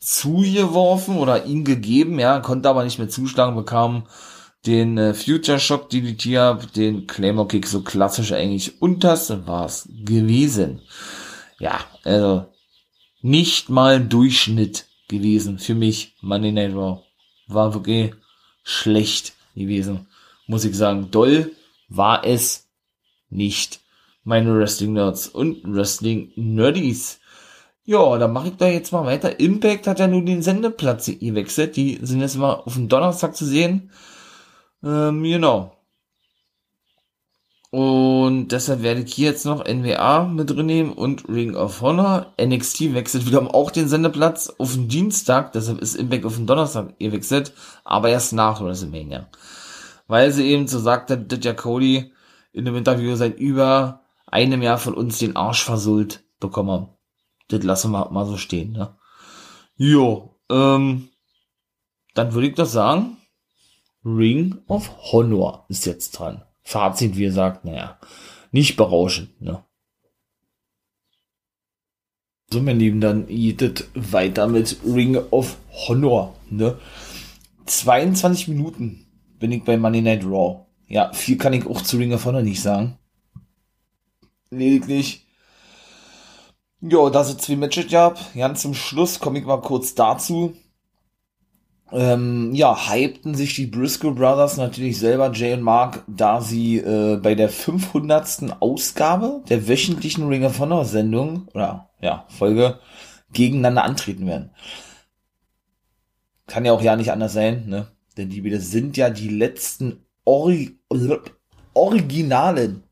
zugeworfen 0.00 1.18
oder 1.18 1.44
ihm 1.44 1.64
gegeben, 1.64 2.18
ja, 2.18 2.40
konnte 2.40 2.70
aber 2.70 2.84
nicht 2.84 2.98
mehr 2.98 3.10
zuschlagen, 3.10 3.56
bekam 3.56 4.04
den 4.66 4.98
äh, 4.98 5.14
Future 5.14 5.58
Shock 5.58 5.90
DDT 5.90 6.36
ab, 6.36 6.72
den 6.74 7.06
Claymore 7.06 7.48
Kick 7.48 7.66
so 7.66 7.82
klassisch 7.82 8.32
eigentlich 8.32 8.80
unters 8.82 9.32
war 9.46 9.66
es 9.66 9.88
gewesen. 9.88 10.80
Ja, 11.58 11.80
also 12.04 12.46
nicht 13.22 13.68
mal 13.68 14.00
Durchschnitt 14.00 14.86
gewesen 15.08 15.58
für 15.58 15.74
mich. 15.74 16.14
Money 16.20 16.52
Night 16.52 16.74
Raw 16.74 17.02
war 17.46 17.74
wirklich 17.74 18.12
schlecht 18.62 19.34
gewesen, 19.54 20.06
muss 20.46 20.64
ich 20.64 20.76
sagen. 20.76 21.10
Doll 21.10 21.52
war 21.88 22.24
es 22.24 22.68
nicht. 23.30 23.80
Meine 24.24 24.58
Wrestling 24.58 24.94
Nerds 24.94 25.28
und 25.28 25.62
Wrestling 25.64 26.32
Nerdies. 26.34 27.20
Ja, 27.84 28.18
dann 28.18 28.32
mache 28.32 28.48
ich 28.48 28.56
da 28.56 28.66
jetzt 28.66 28.92
mal 28.92 29.04
weiter. 29.04 29.38
Impact 29.38 29.86
hat 29.86 30.00
ja 30.00 30.08
nun 30.08 30.26
den 30.26 30.42
Sendeplatz 30.42 31.06
gewechselt. 31.06 31.76
Die 31.76 32.00
sind 32.02 32.20
jetzt 32.20 32.36
mal 32.36 32.54
auf 32.54 32.74
den 32.74 32.88
Donnerstag 32.88 33.36
zu 33.36 33.44
sehen. 33.44 33.92
Ähm, 34.86 35.22
genau. 35.22 35.72
Und 37.70 38.48
deshalb 38.48 38.82
werde 38.82 39.02
ich 39.02 39.12
hier 39.12 39.30
jetzt 39.30 39.44
noch 39.44 39.66
NWA 39.66 40.24
mit 40.24 40.48
drin 40.48 40.66
nehmen 40.66 40.92
und 40.92 41.28
Ring 41.28 41.56
of 41.56 41.82
Honor. 41.82 42.32
NXT 42.40 42.94
wechselt 42.94 43.26
wiederum 43.26 43.48
auch 43.48 43.70
den 43.70 43.88
Sendeplatz 43.88 44.54
auf 44.58 44.72
den 44.72 44.88
Dienstag. 44.88 45.52
Deshalb 45.52 45.80
ist 45.80 45.96
Impact 45.96 46.24
auf 46.24 46.36
den 46.36 46.46
Donnerstag 46.46 46.98
gewechselt. 46.98 47.52
Aber 47.84 48.08
erst 48.08 48.32
nach 48.32 48.62
WrestleMania. 48.62 49.28
Weil 50.06 50.30
sie 50.30 50.48
eben 50.48 50.68
so 50.68 50.78
sagte, 50.78 51.18
dass 51.18 51.44
ja 51.44 51.52
Cody 51.52 52.12
in 52.52 52.64
dem 52.64 52.76
Interview 52.76 53.16
seit 53.16 53.38
über 53.38 54.02
einem 54.26 54.62
Jahr 54.62 54.78
von 54.78 54.94
uns 54.94 55.18
den 55.18 55.36
Arsch 55.36 55.64
versohlt 55.64 56.22
bekommen 56.38 56.70
haben 56.70 56.96
das 57.48 57.62
lassen 57.62 57.92
wir 57.92 58.10
mal 58.10 58.26
so 58.26 58.36
stehen, 58.36 58.72
ne? 58.72 58.96
Jo, 59.76 60.36
ähm, 60.50 61.08
dann 62.14 62.32
würde 62.32 62.48
ich 62.48 62.54
das 62.54 62.72
sagen. 62.72 63.18
Ring 64.06 64.58
of 64.68 65.12
Honor 65.12 65.66
ist 65.68 65.84
jetzt 65.84 66.12
dran. 66.12 66.42
Fazit, 66.62 67.16
wie 67.16 67.24
gesagt, 67.24 67.64
naja, 67.64 67.98
nicht 68.52 68.76
berauschend, 68.76 69.40
ne? 69.42 69.64
So, 72.50 72.62
mein 72.62 72.78
Lieben, 72.78 73.00
dann 73.00 73.26
geht 73.26 73.60
es 73.60 73.84
weiter 73.94 74.46
mit 74.46 74.78
Ring 74.84 75.16
of 75.30 75.56
Honor, 75.72 76.36
ne? 76.48 76.78
22 77.66 78.48
Minuten 78.48 79.06
bin 79.40 79.50
ich 79.50 79.64
bei 79.64 79.76
Monday 79.76 80.00
Night 80.00 80.24
Raw. 80.24 80.66
Ja, 80.86 81.12
viel 81.12 81.36
kann 81.36 81.52
ich 81.52 81.66
auch 81.66 81.82
zu 81.82 81.96
Ring 81.96 82.12
of 82.12 82.24
Honor 82.24 82.42
nicht 82.42 82.62
sagen. 82.62 82.96
Lediglich 84.50 85.26
ja, 86.80 87.10
da 87.10 87.24
sind 87.24 87.40
zwei 87.40 87.56
Matches 87.56 87.90
gab. 87.90 88.18
Ganz 88.34 88.62
zum 88.62 88.74
Schluss 88.74 89.18
komme 89.18 89.38
ich 89.38 89.44
mal 89.44 89.60
kurz 89.60 89.94
dazu. 89.94 90.54
Ähm, 91.92 92.52
ja, 92.52 92.90
hypten 92.90 93.34
sich 93.36 93.54
die 93.54 93.66
Briscoe 93.66 94.10
Brothers 94.10 94.56
natürlich 94.56 94.98
selber, 94.98 95.30
Jay 95.32 95.54
und 95.54 95.62
Mark, 95.62 96.02
da 96.08 96.40
sie 96.40 96.78
äh, 96.78 97.16
bei 97.16 97.34
der 97.36 97.48
500. 97.48 98.60
Ausgabe 98.60 99.42
der 99.48 99.68
wöchentlichen 99.68 100.26
Ring 100.26 100.44
of 100.44 100.58
Honor 100.58 100.84
Sendung, 100.84 101.46
oder 101.54 101.90
ja, 102.00 102.26
Folge, 102.28 102.80
gegeneinander 103.32 103.84
antreten 103.84 104.26
werden. 104.26 104.50
Kann 106.48 106.64
ja 106.64 106.72
auch 106.72 106.82
ja 106.82 106.96
nicht 106.96 107.12
anders 107.12 107.32
sein, 107.32 107.68
ne? 107.68 107.88
Denn 108.16 108.30
die 108.30 108.42
wieder 108.42 108.60
sind 108.60 108.96
ja 108.96 109.10
die 109.10 109.28
letzten 109.28 110.04
Ori 110.24 110.78
Originalen, 111.74 112.82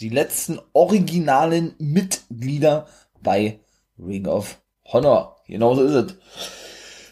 die 0.00 0.08
letzten 0.08 0.58
originalen 0.72 1.74
Mitglieder 1.78 2.86
bei 3.22 3.60
Ring 3.98 4.26
of 4.26 4.60
Honor. 4.86 5.36
Genauso 5.46 5.82
ist 5.82 5.92
es. 5.92 6.16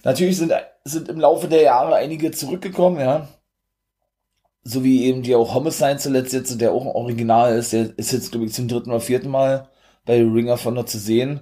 Natürlich 0.05 0.39
sind, 0.39 0.53
sind 0.85 1.09
im 1.09 1.21
Laufe 1.21 1.49
der 1.49 1.63
Jahre 1.63 1.97
einige 1.97 2.31
zurückgekommen, 2.31 3.01
ja. 3.01 3.29
So 4.65 4.85
wie 4.85 5.05
eben 5.05 5.23
die 5.23 5.35
auch 5.35 5.55
Homicide 5.55 5.97
zuletzt 5.97 6.33
jetzt, 6.33 6.61
der 6.61 6.73
auch 6.73 6.83
ein 6.83 6.93
Original 6.93 7.57
ist, 7.57 7.73
der 7.73 7.99
ist 7.99 8.13
jetzt, 8.13 8.31
glaube 8.31 8.47
ich, 8.47 8.53
zum 8.53 8.69
dritten 8.69 8.91
oder 8.91 9.01
vierten 9.01 9.29
Mal 9.29 9.69
bei 10.05 10.19
Ring 10.19 10.51
of 10.51 10.65
Honor 10.65 10.87
zu 10.87 10.99
sehen. 10.99 11.41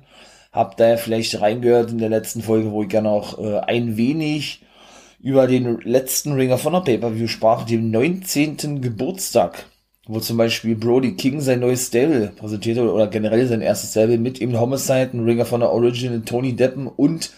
Hab 0.52 0.76
da 0.76 0.88
ja 0.88 0.96
vielleicht 0.96 1.40
reingehört 1.40 1.90
in 1.90 1.98
der 1.98 2.08
letzten 2.08 2.42
Folge, 2.42 2.72
wo 2.72 2.82
ich 2.82 2.88
gerne 2.88 3.10
auch 3.10 3.38
äh, 3.38 3.60
ein 3.60 3.96
wenig 3.96 4.64
über 5.20 5.46
den 5.46 5.80
letzten 5.82 6.32
Ring 6.32 6.50
of 6.50 6.64
Honor 6.64 6.82
Pay-Per-View 6.82 7.28
sprach, 7.28 7.64
dem 7.64 7.90
19. 7.90 8.80
Geburtstag 8.80 9.66
wo 10.12 10.18
zum 10.18 10.36
Beispiel 10.36 10.74
Brody 10.74 11.14
King 11.14 11.40
sein 11.40 11.60
neues 11.60 11.86
Stable 11.86 12.32
präsentierte 12.36 12.92
oder 12.92 13.06
generell 13.06 13.46
sein 13.46 13.60
erstes 13.60 13.90
Stable 13.90 14.18
mit 14.18 14.40
ihm 14.40 14.58
Homicide, 14.58 15.10
ein 15.12 15.24
Ringer 15.24 15.44
von 15.44 15.60
der 15.60 15.70
Origin, 15.70 16.24
Tony 16.24 16.56
Deppen 16.56 16.88
und 16.88 17.30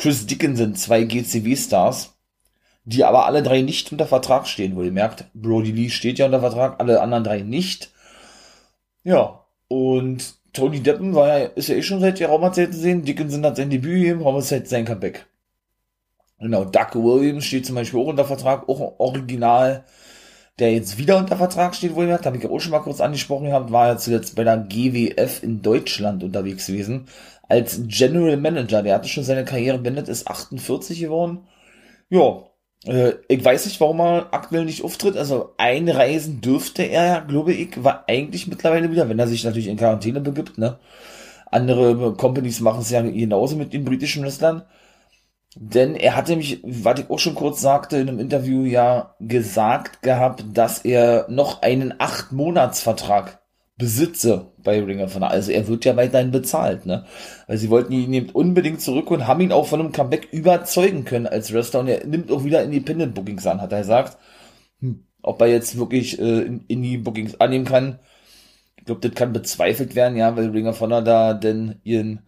Chris 0.00 0.24
Dickinson, 0.24 0.74
zwei 0.76 1.04
GCW-Stars, 1.04 2.14
die 2.84 3.04
aber 3.04 3.26
alle 3.26 3.42
drei 3.42 3.60
nicht 3.60 3.92
unter 3.92 4.06
Vertrag 4.06 4.48
stehen, 4.48 4.74
wo 4.74 4.82
ihr 4.82 4.92
merkt, 4.92 5.26
Brody 5.34 5.72
Lee 5.72 5.90
steht 5.90 6.18
ja 6.18 6.24
unter 6.24 6.40
Vertrag, 6.40 6.80
alle 6.80 7.02
anderen 7.02 7.22
drei 7.22 7.42
nicht. 7.42 7.90
Ja, 9.04 9.44
und 9.68 10.36
Tony 10.54 10.80
Deppen 10.80 11.14
war 11.14 11.28
ja, 11.28 11.44
ist 11.48 11.68
ja 11.68 11.74
eh 11.74 11.82
schon 11.82 12.00
seit 12.00 12.18
geraumer 12.18 12.50
Zeit 12.50 12.72
zu 12.72 12.80
sehen, 12.80 13.04
Dickinson 13.04 13.44
hat 13.44 13.56
sein 13.56 13.68
Debüt 13.68 13.92
gegeben, 14.00 14.24
Homicide 14.24 14.64
sein 14.64 14.86
Comeback. 14.86 15.26
Genau, 16.38 16.64
Doug 16.64 16.94
Williams 16.94 17.44
steht 17.44 17.66
zum 17.66 17.74
Beispiel 17.74 18.00
auch 18.00 18.06
unter 18.06 18.24
Vertrag, 18.24 18.70
auch 18.70 18.98
Original 19.00 19.84
der 20.60 20.72
jetzt 20.72 20.98
wieder 20.98 21.16
unter 21.18 21.36
Vertrag 21.36 21.74
steht, 21.74 21.92
wo 21.92 21.96
wohlgemerkt, 21.96 22.26
habe 22.26 22.36
ich 22.36 22.46
auch 22.46 22.60
schon 22.60 22.72
mal 22.72 22.80
kurz 22.80 23.00
angesprochen 23.00 23.46
gehabt, 23.46 23.72
war 23.72 23.88
ja 23.88 23.96
zuletzt 23.96 24.36
bei 24.36 24.44
der 24.44 24.58
GWF 24.58 25.42
in 25.42 25.62
Deutschland 25.62 26.22
unterwegs 26.22 26.66
gewesen, 26.66 27.06
als 27.48 27.80
General 27.86 28.36
Manager. 28.36 28.82
Der 28.82 28.94
hatte 28.94 29.08
schon 29.08 29.24
seine 29.24 29.44
Karriere 29.44 29.78
beendet, 29.78 30.08
ist 30.08 30.28
48 30.28 31.00
geworden. 31.00 31.40
Ja, 32.10 32.44
äh, 32.86 33.14
ich 33.28 33.44
weiß 33.44 33.66
nicht, 33.66 33.80
warum 33.80 34.00
er 34.00 34.28
aktuell 34.32 34.64
nicht 34.64 34.84
auftritt. 34.84 35.16
Also 35.16 35.54
einreisen 35.58 36.40
dürfte 36.40 36.82
er 36.82 37.22
glaube 37.22 37.52
ich, 37.52 37.82
war 37.82 38.04
eigentlich 38.08 38.46
mittlerweile 38.46 38.90
wieder, 38.90 39.08
wenn 39.08 39.18
er 39.18 39.28
sich 39.28 39.44
natürlich 39.44 39.68
in 39.68 39.76
Quarantäne 39.76 40.20
begibt, 40.20 40.58
ne? 40.58 40.78
Andere 41.50 42.14
Companies 42.14 42.60
machen 42.60 42.82
es 42.82 42.90
ja 42.90 43.02
genauso 43.02 43.56
mit 43.56 43.72
den 43.72 43.84
britischen 43.84 44.22
Wrestlern. 44.24 44.62
Denn 45.56 45.96
er 45.96 46.16
hatte 46.16 46.36
mich, 46.36 46.60
was 46.62 47.00
ich 47.00 47.10
auch 47.10 47.18
schon 47.18 47.34
kurz 47.34 47.60
sagte, 47.60 47.96
in 47.96 48.08
einem 48.08 48.20
Interview 48.20 48.64
ja 48.64 49.16
gesagt 49.18 50.02
gehabt, 50.02 50.44
dass 50.52 50.84
er 50.84 51.26
noch 51.28 51.62
einen 51.62 51.94
acht 51.98 52.30
Monatsvertrag 52.30 53.40
besitze 53.76 54.52
bei 54.62 54.80
Ring 54.80 55.00
of 55.00 55.14
Honor. 55.14 55.30
Also 55.30 55.50
er 55.50 55.66
wird 55.66 55.84
ja 55.84 55.96
weiterhin 55.96 56.30
bezahlt, 56.30 56.86
ne? 56.86 57.04
Weil 57.48 57.56
sie 57.56 57.70
wollten 57.70 57.92
ihn 57.92 58.12
eben 58.12 58.30
unbedingt 58.30 58.80
zurück 58.80 59.10
und 59.10 59.26
haben 59.26 59.40
ihn 59.40 59.52
auch 59.52 59.66
von 59.66 59.80
einem 59.80 59.90
Comeback 59.90 60.28
überzeugen 60.32 61.04
können 61.04 61.26
als 61.26 61.52
Wrestler 61.52 61.80
und 61.80 61.88
er 61.88 62.06
nimmt 62.06 62.30
auch 62.30 62.44
wieder 62.44 62.62
Independent 62.62 63.14
Bookings 63.14 63.46
an, 63.46 63.60
hat 63.60 63.72
er 63.72 63.80
gesagt. 63.80 64.18
Hm. 64.80 65.06
Ob 65.22 65.40
er 65.40 65.48
jetzt 65.48 65.76
wirklich 65.78 66.18
äh, 66.20 66.60
Indie-Bookings 66.68 67.40
annehmen 67.40 67.64
kann, 67.64 67.98
ich 68.76 68.84
glaube, 68.84 69.06
das 69.06 69.14
kann 69.14 69.32
bezweifelt 69.32 69.94
werden, 69.94 70.16
ja, 70.16 70.34
weil 70.36 70.50
Ring 70.50 70.66
of 70.66 70.80
Honor 70.80 71.02
da 71.02 71.34
denn 71.34 71.80
ihren 71.82 72.20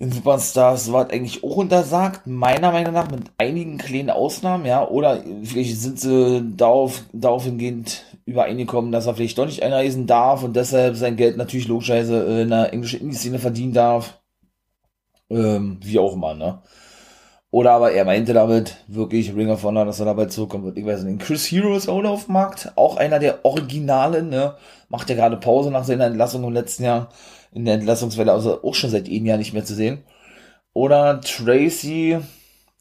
in 0.00 0.10
Superstars 0.10 0.92
war 0.92 1.10
eigentlich 1.10 1.44
auch 1.44 1.56
untersagt, 1.56 2.26
meiner 2.26 2.72
Meinung 2.72 2.94
nach, 2.94 3.10
mit 3.10 3.24
einigen 3.36 3.76
kleinen 3.76 4.08
Ausnahmen, 4.08 4.64
ja, 4.64 4.88
oder 4.88 5.22
vielleicht 5.44 5.78
sind 5.78 6.00
sie 6.00 6.42
darauf, 6.56 7.04
darauf 7.12 7.44
hingehend 7.44 8.06
übereingekommen, 8.24 8.92
dass 8.92 9.06
er 9.06 9.14
vielleicht 9.14 9.36
doch 9.36 9.44
nicht 9.44 9.62
einreisen 9.62 10.06
darf 10.06 10.42
und 10.42 10.56
deshalb 10.56 10.96
sein 10.96 11.16
Geld 11.16 11.36
natürlich 11.36 11.68
logischerweise 11.68 12.40
in 12.40 12.48
der 12.48 12.72
englischen 12.72 13.00
Indie-Szene 13.02 13.38
verdienen 13.38 13.74
darf. 13.74 14.18
Ähm, 15.28 15.78
wie 15.82 15.98
auch 15.98 16.14
immer, 16.14 16.34
ne? 16.34 16.62
Oder 17.52 17.72
aber 17.72 17.92
er 17.92 18.04
meinte 18.04 18.32
damit 18.32 18.76
wirklich 18.86 19.34
Ring 19.34 19.50
of 19.50 19.64
Honor, 19.64 19.84
dass 19.84 19.98
er 19.98 20.06
dabei 20.06 20.26
zurückkommen 20.26 20.64
wird. 20.64 20.78
Ich 20.78 20.86
weiß 20.86 21.02
nicht. 21.02 21.20
Chris 21.20 21.50
Hero 21.50 21.74
ist 21.74 21.88
auch 21.88 22.04
auf 22.04 22.26
dem 22.26 22.34
Markt. 22.34 22.72
Auch 22.76 22.96
einer 22.96 23.18
der 23.18 23.44
Originalen, 23.44 24.28
ne? 24.28 24.54
Macht 24.88 25.10
ja 25.10 25.16
gerade 25.16 25.36
Pause 25.36 25.70
nach 25.70 25.84
seiner 25.84 26.06
Entlassung 26.06 26.44
im 26.44 26.52
letzten 26.52 26.84
Jahr 26.84 27.08
in 27.52 27.64
der 27.64 27.74
Entlassungswelle, 27.74 28.32
also 28.32 28.62
auch 28.62 28.74
schon 28.74 28.90
seit 28.90 29.08
einem 29.08 29.26
Jahr 29.26 29.38
nicht 29.38 29.52
mehr 29.52 29.64
zu 29.64 29.74
sehen. 29.74 30.04
Oder 30.72 31.20
Tracy, 31.20 32.18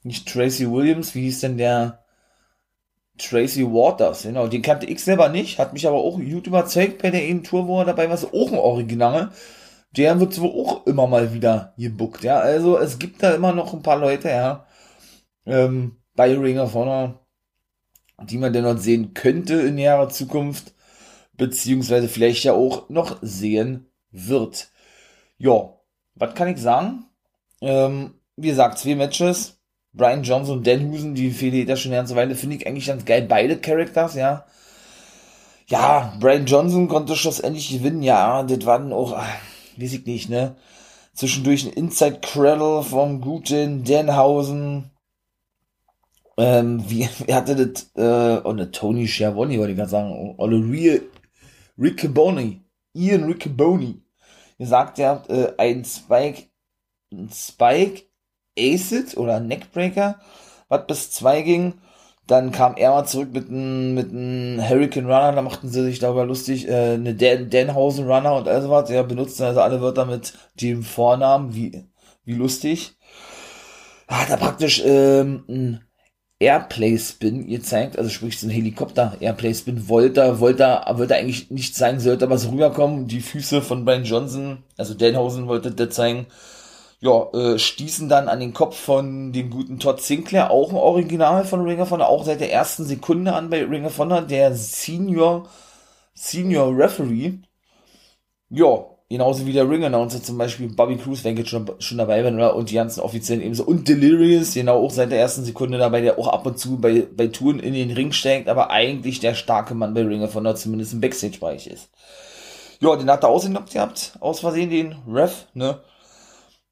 nicht 0.04 0.32
Tracy 0.32 0.72
Williams, 0.72 1.16
wie 1.16 1.22
hieß 1.22 1.42
denn 1.42 1.58
der? 1.58 2.00
Tracy 3.18 3.66
Waters, 3.66 4.24
genau, 4.24 4.48
den 4.48 4.62
kannte 4.62 4.86
ich 4.86 5.04
selber 5.04 5.28
nicht, 5.28 5.60
hat 5.60 5.74
mich 5.74 5.86
aber 5.86 5.98
auch 5.98 6.20
YouTube 6.20 6.48
überzeugt 6.48 7.02
bei 7.02 7.10
der 7.12 7.22
einen 7.22 7.44
Tour, 7.44 7.68
wo 7.68 7.80
er 7.80 7.86
dabei 7.86 8.10
war, 8.10 8.16
so 8.16 8.28
auch 8.28 8.52
ein 8.52 8.58
Original. 8.58 9.32
Der 9.98 10.20
wird 10.20 10.34
so 10.34 10.46
auch 10.46 10.86
immer 10.86 11.08
mal 11.08 11.34
wieder 11.34 11.74
gebuckt, 11.78 12.24
ja, 12.24 12.40
also 12.40 12.78
es 12.78 13.00
gibt 13.00 13.24
da 13.24 13.32
immer 13.34 13.54
noch 13.54 13.74
ein 13.74 13.82
paar 13.82 13.98
Leute, 13.98 14.30
ja, 14.30 14.68
ähm, 15.46 15.98
bei 16.16 16.36
Ring 16.38 16.60
of 16.60 16.76
Honor, 16.76 17.26
die 18.24 18.38
man 18.38 18.54
denn 18.54 18.64
dort 18.66 18.82
sehen 18.82 19.14
könnte 19.14 19.56
in 19.56 19.76
näherer 19.76 20.10
Zukunft, 20.10 20.74
beziehungsweise 21.34 22.08
vielleicht 22.08 22.44
ja 22.44 22.54
auch 22.54 22.90
noch 22.90 23.18
sehen 23.22 23.88
wird. 24.12 24.70
Ja, 25.38 25.74
was 26.16 26.36
kann 26.36 26.50
ich 26.50 26.62
sagen? 26.62 27.06
Ähm, 27.62 28.16
wie 28.36 28.50
gesagt, 28.50 28.78
zwei 28.80 28.96
Matches. 28.96 29.56
Brian 29.92 30.24
Johnson 30.24 30.58
und 30.60 30.68
Dan 30.68 30.92
Husen, 30.92 31.16
die 31.16 31.32
fehlen 31.32 31.66
da 31.66 31.76
schon 31.76 31.92
eine 31.92 32.02
ganze 32.02 32.16
Weile, 32.16 32.36
finde 32.36 32.58
ich 32.58 32.68
eigentlich 32.68 32.86
ganz 32.88 33.06
geil. 33.06 33.26
Beide 33.28 33.58
Characters, 33.58 34.16
ja. 34.16 34.46
Ja, 35.68 36.14
Brian 36.20 36.46
Johnson 36.46 36.88
konnte 36.88 37.16
schlussendlich 37.16 37.70
gewinnen, 37.70 38.04
ja. 38.04 38.44
Das 38.44 38.66
war 38.66 38.80
dann 38.80 38.94
auch, 38.94 39.14
ach, 39.14 39.28
weiß 39.82 39.94
ich 39.94 40.06
nicht, 40.06 40.30
ne. 40.30 40.56
Zwischendurch 41.14 41.66
ein 41.66 41.74
Inside 41.74 42.20
Cradle 42.22 42.84
vom 42.84 43.22
guten 43.22 43.84
Danhausen. 43.84 44.92
Ähm, 46.38 46.84
wie, 46.90 47.08
er 47.28 47.36
hatte 47.36 47.56
das, 47.56 47.92
äh, 47.96 48.42
oh 48.44 48.54
ne, 48.54 48.72
Tony 48.72 49.08
Schiavone, 49.08 49.58
wollte 49.58 49.72
ich 49.72 49.78
gerade 49.78 49.90
sagen, 49.90 50.36
oder 50.38 50.58
Real 50.58 51.02
Riccaboni. 51.78 52.62
Ian 52.94 53.26
Riccaboni. 53.26 54.02
Gesagt, 54.58 55.00
er 55.00 55.12
hat 55.12 55.30
äh, 55.30 55.54
ein 55.58 55.86
Spike, 55.86 56.44
ein 57.12 57.30
Spike 57.34 58.04
Acid 58.58 59.16
oder 59.16 59.40
Neckbreaker, 59.40 60.20
was 60.68 60.88
bis 60.88 61.12
zwei 61.12 61.42
ging. 61.42 61.76
Dann 62.30 62.52
kam 62.52 62.76
er 62.78 62.92
mal 62.92 63.06
zurück 63.06 63.30
mit 63.34 63.50
einem 63.50 63.96
mit 63.96 64.12
einem 64.12 64.62
Hurricane 64.62 65.06
Runner, 65.06 65.32
da 65.32 65.42
machten 65.42 65.68
sie 65.68 65.84
sich 65.84 65.98
darüber 65.98 66.26
lustig, 66.28 66.68
äh, 66.68 66.94
eine 66.94 67.16
Dan 67.16 67.50
Danhausen 67.50 68.06
Runner 68.06 68.36
und 68.36 68.48
all 68.48 68.62
sowas. 68.62 68.88
Er 68.92 69.04
benutzte 69.04 69.48
also 69.48 69.62
alle 69.62 69.82
Wörter 69.82 70.06
mit 70.06 70.34
dem 70.62 70.84
Vornamen, 70.84 71.56
wie, 71.56 71.86
wie 72.26 72.36
lustig. 72.36 72.96
Hat 74.08 74.30
er 74.30 74.38
praktisch 74.38 74.84
ähm, 74.86 75.44
ein 75.50 75.82
Airplay-Spin 76.38 77.48
gezeigt, 77.48 77.98
also 77.98 78.12
sprich 78.12 78.40
so 78.40 78.46
ein 78.46 78.52
Helikopter 78.52 79.18
Airplay-Spin, 79.20 79.90
wollte, 79.90 80.40
wollte, 80.40 80.84
wollte 80.94 81.16
eigentlich 81.16 81.50
nicht 81.50 81.76
zeigen, 81.76 82.00
sollte 82.00 82.26
aber 82.26 82.38
so 82.38 82.52
rüberkommen. 82.52 83.08
Die 83.08 83.22
Füße 83.22 83.64
von 83.64 83.86
Brian 83.86 84.04
Johnson, 84.04 84.64
also 84.78 84.94
Danhausen 84.94 85.48
wollte 85.48 85.72
der 85.72 85.90
zeigen, 85.90 86.28
ja, 87.02 87.30
äh, 87.34 87.60
stießen 87.60 88.10
dann 88.10 88.28
an 88.28 88.40
den 88.40 88.54
Kopf 88.54 88.78
von 88.78 89.32
dem 89.32 89.50
guten 89.50 89.80
Todd 89.80 90.02
Sinclair, 90.02 90.52
auch 90.52 90.72
ein 90.72 90.76
Original 90.76 91.46
von 91.46 91.62
Ring 91.62 91.80
of 91.80 91.92
Honor, 91.92 92.10
auch 92.10 92.26
seit 92.26 92.42
der 92.42 92.52
ersten 92.52 92.86
Sekunde 92.86 93.34
an 93.34 93.50
bei 93.50 93.64
Ring 93.64 93.86
of 93.86 93.98
Honor, 93.98 94.22
der 94.22 94.54
Senior, 94.56 95.48
Senior 96.14 96.76
Referee. 96.78 97.40
Ja, 98.50 98.86
Genauso 99.12 99.48
wie 99.48 99.54
der 99.54 99.68
Ring-Announcer 99.68 100.22
zum 100.22 100.38
Beispiel 100.38 100.70
Bobby 100.70 100.96
Cruz, 100.96 101.24
wenn 101.24 101.36
jetzt 101.36 101.50
schon, 101.50 101.68
schon 101.80 101.98
dabei 101.98 102.22
bin, 102.22 102.36
oder? 102.36 102.56
Und 102.56 102.70
die 102.70 102.76
ganzen 102.76 103.02
Offiziellen 103.02 103.42
ebenso. 103.42 103.64
Und 103.64 103.88
Delirious, 103.88 104.54
genau 104.54 104.86
auch 104.86 104.92
seit 104.92 105.10
der 105.10 105.20
ersten 105.20 105.44
Sekunde 105.44 105.80
dabei, 105.80 106.02
der 106.02 106.20
auch 106.20 106.28
ab 106.28 106.46
und 106.46 106.60
zu 106.60 106.78
bei, 106.78 107.08
bei 107.12 107.26
Touren 107.26 107.60
in 107.60 107.74
den 107.74 107.90
Ring 107.90 108.12
steigt, 108.12 108.48
aber 108.48 108.70
eigentlich 108.70 109.20
der 109.20 109.34
starke 109.34 109.74
Mann 109.74 109.96
bei 109.96 110.04
Ring 110.04 110.22
of 110.22 110.36
Honor 110.36 110.56
zumindest 110.56 110.94
im 110.94 111.02
Backstage-Bereich 111.02 111.66
ist. 111.66 111.90
Ja, 112.82 112.96
den 112.96 113.10
hat 113.10 113.24
er 113.24 113.30
ausgenockt 113.30 113.74
gehabt, 113.74 114.14
aus 114.20 114.42
Versehen, 114.42 114.70
den 114.70 114.96
Ref, 115.12 115.48
ne? 115.56 115.80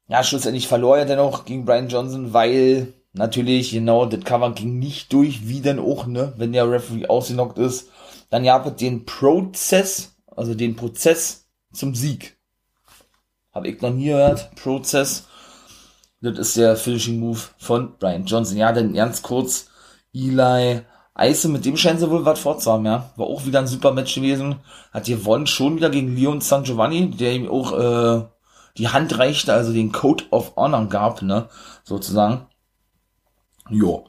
Ja, 0.08 0.24
schlussendlich 0.24 0.68
verlor 0.68 0.98
er 0.98 1.04
dennoch 1.04 1.44
gegen 1.44 1.64
Brian 1.64 1.88
Johnson, 1.88 2.32
weil 2.32 2.94
natürlich, 3.12 3.72
genau, 3.72 4.06
das 4.06 4.24
Cover 4.24 4.52
ging 4.52 4.78
nicht 4.78 5.12
durch, 5.12 5.46
wie 5.46 5.60
denn 5.60 5.78
auch, 5.78 6.06
ne? 6.06 6.32
Wenn 6.36 6.52
der 6.52 6.70
Referee 6.70 7.06
ausgenockt 7.06 7.58
ist. 7.58 7.90
Dann 8.30 8.44
gab 8.44 8.66
es 8.66 8.76
den 8.76 9.04
Prozess, 9.04 10.16
also 10.34 10.54
den 10.54 10.76
Prozess 10.76 11.46
zum 11.72 11.94
Sieg. 11.94 12.38
Habe 13.52 13.68
ich 13.68 13.80
noch 13.82 13.90
nie 13.90 14.06
gehört. 14.06 14.54
Prozess. 14.56 15.26
Das 16.20 16.38
ist 16.38 16.56
der 16.56 16.76
Finishing 16.76 17.20
Move 17.20 17.40
von 17.58 17.96
Brian 17.98 18.24
Johnson. 18.24 18.56
Ja, 18.56 18.72
denn 18.72 18.94
ganz 18.94 19.22
kurz, 19.22 19.68
Eli 20.14 20.80
Eise, 21.14 21.48
mit 21.48 21.64
dem 21.64 21.76
scheinen 21.76 21.98
sie 21.98 22.10
wohl 22.10 22.24
was 22.24 22.38
vorzuhaben, 22.38 22.86
ja. 22.86 23.10
War 23.16 23.26
auch 23.26 23.44
wieder 23.44 23.58
ein 23.58 23.66
super 23.66 23.92
Match 23.92 24.14
gewesen. 24.14 24.56
Hat 24.92 25.06
gewonnen, 25.06 25.46
schon 25.46 25.76
wieder 25.76 25.90
gegen 25.90 26.16
Leon 26.16 26.40
San 26.40 26.62
Giovanni, 26.62 27.10
der 27.10 27.32
ihm 27.32 27.50
auch 27.50 27.72
äh, 27.72 28.24
die 28.78 28.88
Hand 28.88 29.18
reichte, 29.18 29.52
also 29.52 29.72
den 29.72 29.92
Code 29.92 30.24
of 30.30 30.56
Honor 30.56 30.88
gab, 30.88 31.22
ne, 31.22 31.48
sozusagen. 31.84 32.46
Jo. 33.68 34.06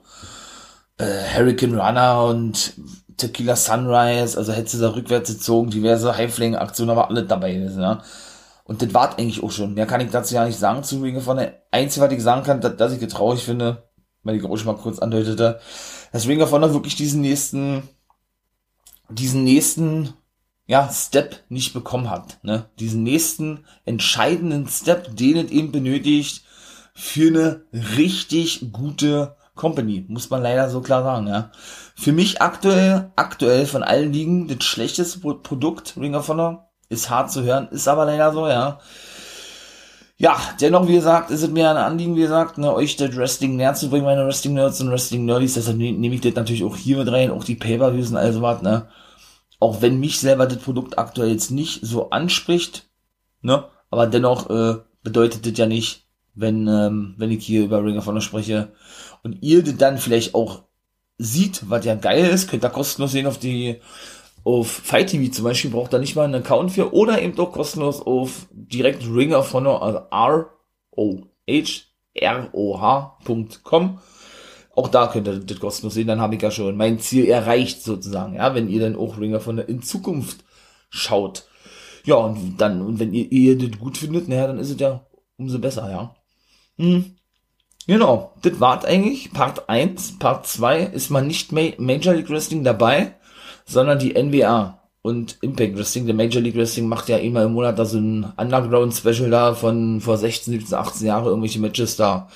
Äh, 0.97 1.05
Hurricane 1.35 1.75
Runner 1.75 2.23
und 2.23 2.73
Tequila 3.17 3.55
Sunrise, 3.55 4.37
also 4.37 4.53
hätte 4.53 4.69
sie 4.69 4.81
da 4.81 4.93
rückwärts 4.93 5.29
gezogen, 5.29 5.69
diverse 5.69 6.15
Highflame-Aktionen, 6.15 6.91
aber 6.91 7.09
alle 7.09 7.23
dabei 7.23 7.53
gewesen, 7.53 7.81
ja. 7.81 8.01
Und 8.63 8.83
das 8.83 8.93
war 8.93 9.17
eigentlich 9.17 9.43
auch 9.43 9.51
schon. 9.51 9.73
Mehr 9.73 9.87
kann 9.87 9.99
ich 9.99 10.11
dazu 10.11 10.35
ja 10.35 10.45
nicht 10.45 10.59
sagen 10.59 10.83
zu 10.83 11.01
Ring 11.01 11.19
von 11.21 11.37
der 11.37 11.63
Einzige, 11.71 12.05
was 12.05 12.13
ich 12.13 12.21
sagen 12.21 12.43
kann, 12.43 12.61
dass, 12.61 12.77
dass 12.77 12.93
ich 12.93 12.99
getraurig 12.99 13.43
finde, 13.43 13.89
weil 14.23 14.35
ich 14.35 14.45
auch 14.45 14.57
schon 14.57 14.67
mal 14.67 14.77
kurz 14.79 14.99
andeutete, 14.99 15.59
dass 16.11 16.27
Ring 16.27 16.41
of 16.41 16.51
wirklich 16.51 16.95
diesen 16.95 17.21
nächsten, 17.21 17.89
diesen 19.09 19.43
nächsten, 19.43 20.13
ja, 20.69 20.87
Step 20.93 21.37
nicht 21.49 21.73
bekommen 21.73 22.11
hat, 22.11 22.37
ne? 22.43 22.65
Diesen 22.79 23.01
nächsten 23.01 23.65
entscheidenden 23.85 24.67
Step, 24.67 25.15
den 25.15 25.37
es 25.37 25.49
eben 25.49 25.71
benötigt 25.71 26.43
für 26.93 27.29
eine 27.29 27.61
richtig 27.97 28.71
gute 28.71 29.35
Company, 29.55 30.05
muss 30.07 30.29
man 30.29 30.43
leider 30.43 30.69
so 30.69 30.81
klar 30.81 31.01
sagen, 31.01 31.25
ja. 31.25 31.49
Für 31.95 32.11
mich 32.11 32.43
aktuell, 32.43 33.09
aktuell 33.15 33.65
von 33.65 33.81
allen 33.81 34.13
Ligen 34.13 34.47
das 34.47 34.63
schlechteste 34.63 35.19
Produkt, 35.19 35.95
Ring 35.97 36.13
of 36.13 36.27
Honor. 36.27 36.69
Ist 36.87 37.09
hart 37.09 37.31
zu 37.31 37.41
hören, 37.41 37.67
ist 37.71 37.87
aber 37.87 38.05
leider 38.05 38.31
so, 38.31 38.47
ja. 38.47 38.79
Ja, 40.17 40.37
dennoch, 40.61 40.87
wie 40.87 40.95
gesagt, 40.95 41.31
ist 41.31 41.41
es 41.41 41.49
mir 41.49 41.71
ein 41.71 41.77
Anliegen, 41.77 42.15
wie 42.15 42.21
gesagt, 42.21 42.59
ne, 42.59 42.71
euch 42.71 42.95
das 42.95 43.15
Wrestling 43.15 43.55
näher 43.55 43.73
zu 43.73 43.89
bringen, 43.89 44.05
meine 44.05 44.23
Wrestling 44.23 44.53
Nerds 44.53 44.81
und 44.81 44.91
Wrestling 44.91 45.25
Nerdies, 45.25 45.55
deshalb 45.55 45.77
ne, 45.77 45.93
nehme 45.93 46.13
ich 46.13 46.21
das 46.21 46.35
natürlich 46.35 46.63
auch 46.63 46.75
hier 46.75 46.97
mit 46.97 47.11
rein, 47.11 47.31
auch 47.31 47.43
die 47.43 47.55
Pay-Per-Views 47.55 48.11
und 48.11 48.17
all 48.17 48.33
so 48.33 48.43
was, 48.43 48.61
ne. 48.61 48.87
Auch 49.59 49.81
wenn 49.81 49.99
mich 49.99 50.19
selber 50.19 50.45
das 50.45 50.59
Produkt 50.59 50.97
aktuell 50.97 51.31
jetzt 51.31 51.51
nicht 51.51 51.81
so 51.83 52.09
anspricht, 52.11 52.89
ne, 53.41 53.65
aber 53.89 54.07
dennoch, 54.07 54.49
äh, 54.49 54.77
bedeutet 55.03 55.45
das 55.45 55.57
ja 55.57 55.65
nicht, 55.65 56.05
wenn, 56.35 56.67
ähm, 56.67 57.15
wenn 57.17 57.31
ich 57.31 57.45
hier 57.45 57.63
über 57.63 57.83
Ring 57.83 57.97
of 57.97 58.05
Honor 58.05 58.21
spreche, 58.21 58.71
und 59.23 59.41
ihr 59.41 59.63
dann 59.63 59.97
vielleicht 59.97 60.35
auch 60.35 60.63
sieht, 61.17 61.69
was 61.69 61.83
ja 61.85 61.95
geil 61.95 62.25
ist, 62.25 62.49
könnt 62.49 62.63
ihr 62.63 62.69
kostenlos 62.69 63.11
sehen 63.11 63.27
auf 63.27 63.37
die 63.37 63.81
auf 64.45 64.71
Fight 64.71 65.09
TV 65.09 65.31
zum 65.33 65.43
Beispiel, 65.43 65.71
braucht 65.71 65.93
ihr 65.93 65.99
nicht 65.99 66.15
mal 66.15 66.23
einen 66.23 66.35
Account 66.35 66.71
für 66.71 66.93
oder 66.93 67.21
eben 67.21 67.35
doch 67.35 67.51
kostenlos 67.51 68.01
auf 68.01 68.47
direkt 68.51 69.05
Ring 69.05 69.33
of 69.33 69.53
Honor, 69.53 69.83
also 69.83 69.99
R-O-H-R-O-H.com. 70.11 71.19
Auch 74.79 74.87
da 74.87 75.07
könnt 75.07 75.27
ihr 75.27 75.39
das 75.39 75.59
kostenlos 75.59 75.93
sehen, 75.93 76.07
dann 76.07 76.21
habe 76.21 76.35
ich 76.35 76.41
ja 76.41 76.51
schon 76.51 76.77
mein 76.77 76.99
Ziel 76.99 77.25
erreicht 77.25 77.83
sozusagen, 77.83 78.35
ja, 78.35 78.55
wenn 78.55 78.69
ihr 78.69 78.79
dann 78.79 78.95
auch 78.95 79.19
Ring 79.19 79.35
of 79.35 79.45
Honor 79.45 79.67
in 79.67 79.81
Zukunft 79.81 80.45
schaut. 80.89 81.43
Ja, 82.05 82.15
und 82.15 82.55
dann, 82.59 82.81
und 82.81 82.97
wenn 82.97 83.13
ihr, 83.13 83.29
ihr 83.29 83.57
das 83.57 83.77
gut 83.77 83.97
findet, 83.97 84.29
naja, 84.29 84.47
dann 84.47 84.57
ist 84.57 84.69
es 84.69 84.79
ja 84.79 85.05
umso 85.35 85.59
besser, 85.59 85.91
ja. 85.91 86.15
Hm. 86.77 87.13
Genau, 87.87 88.31
das 88.41 88.61
war's 88.61 88.85
eigentlich. 88.85 89.33
Part 89.33 89.67
1, 89.67 90.17
Part 90.17 90.47
2 90.47 90.83
ist 90.83 91.09
mal 91.09 91.25
nicht 91.25 91.51
Major 91.51 92.13
League 92.13 92.29
Wrestling 92.29 92.63
dabei, 92.63 93.15
sondern 93.65 93.99
die 93.99 94.13
NBA 94.13 94.79
und 95.01 95.39
Impact 95.41 95.77
Wrestling. 95.77 96.05
Der 96.05 96.15
Major 96.15 96.41
League 96.41 96.55
Wrestling 96.55 96.87
macht 96.87 97.09
ja 97.09 97.17
immer 97.17 97.43
im 97.43 97.51
Monat 97.51 97.77
da 97.77 97.83
so 97.83 97.97
ein 97.97 98.31
Underground 98.37 98.93
Special 98.95 99.29
da 99.29 99.55
von 99.55 99.99
vor 99.99 100.15
16, 100.15 100.53
17, 100.53 100.73
18 100.77 101.07
Jahren 101.07 101.25
irgendwelche 101.25 101.59
Matches 101.59 101.97
da 101.97 102.29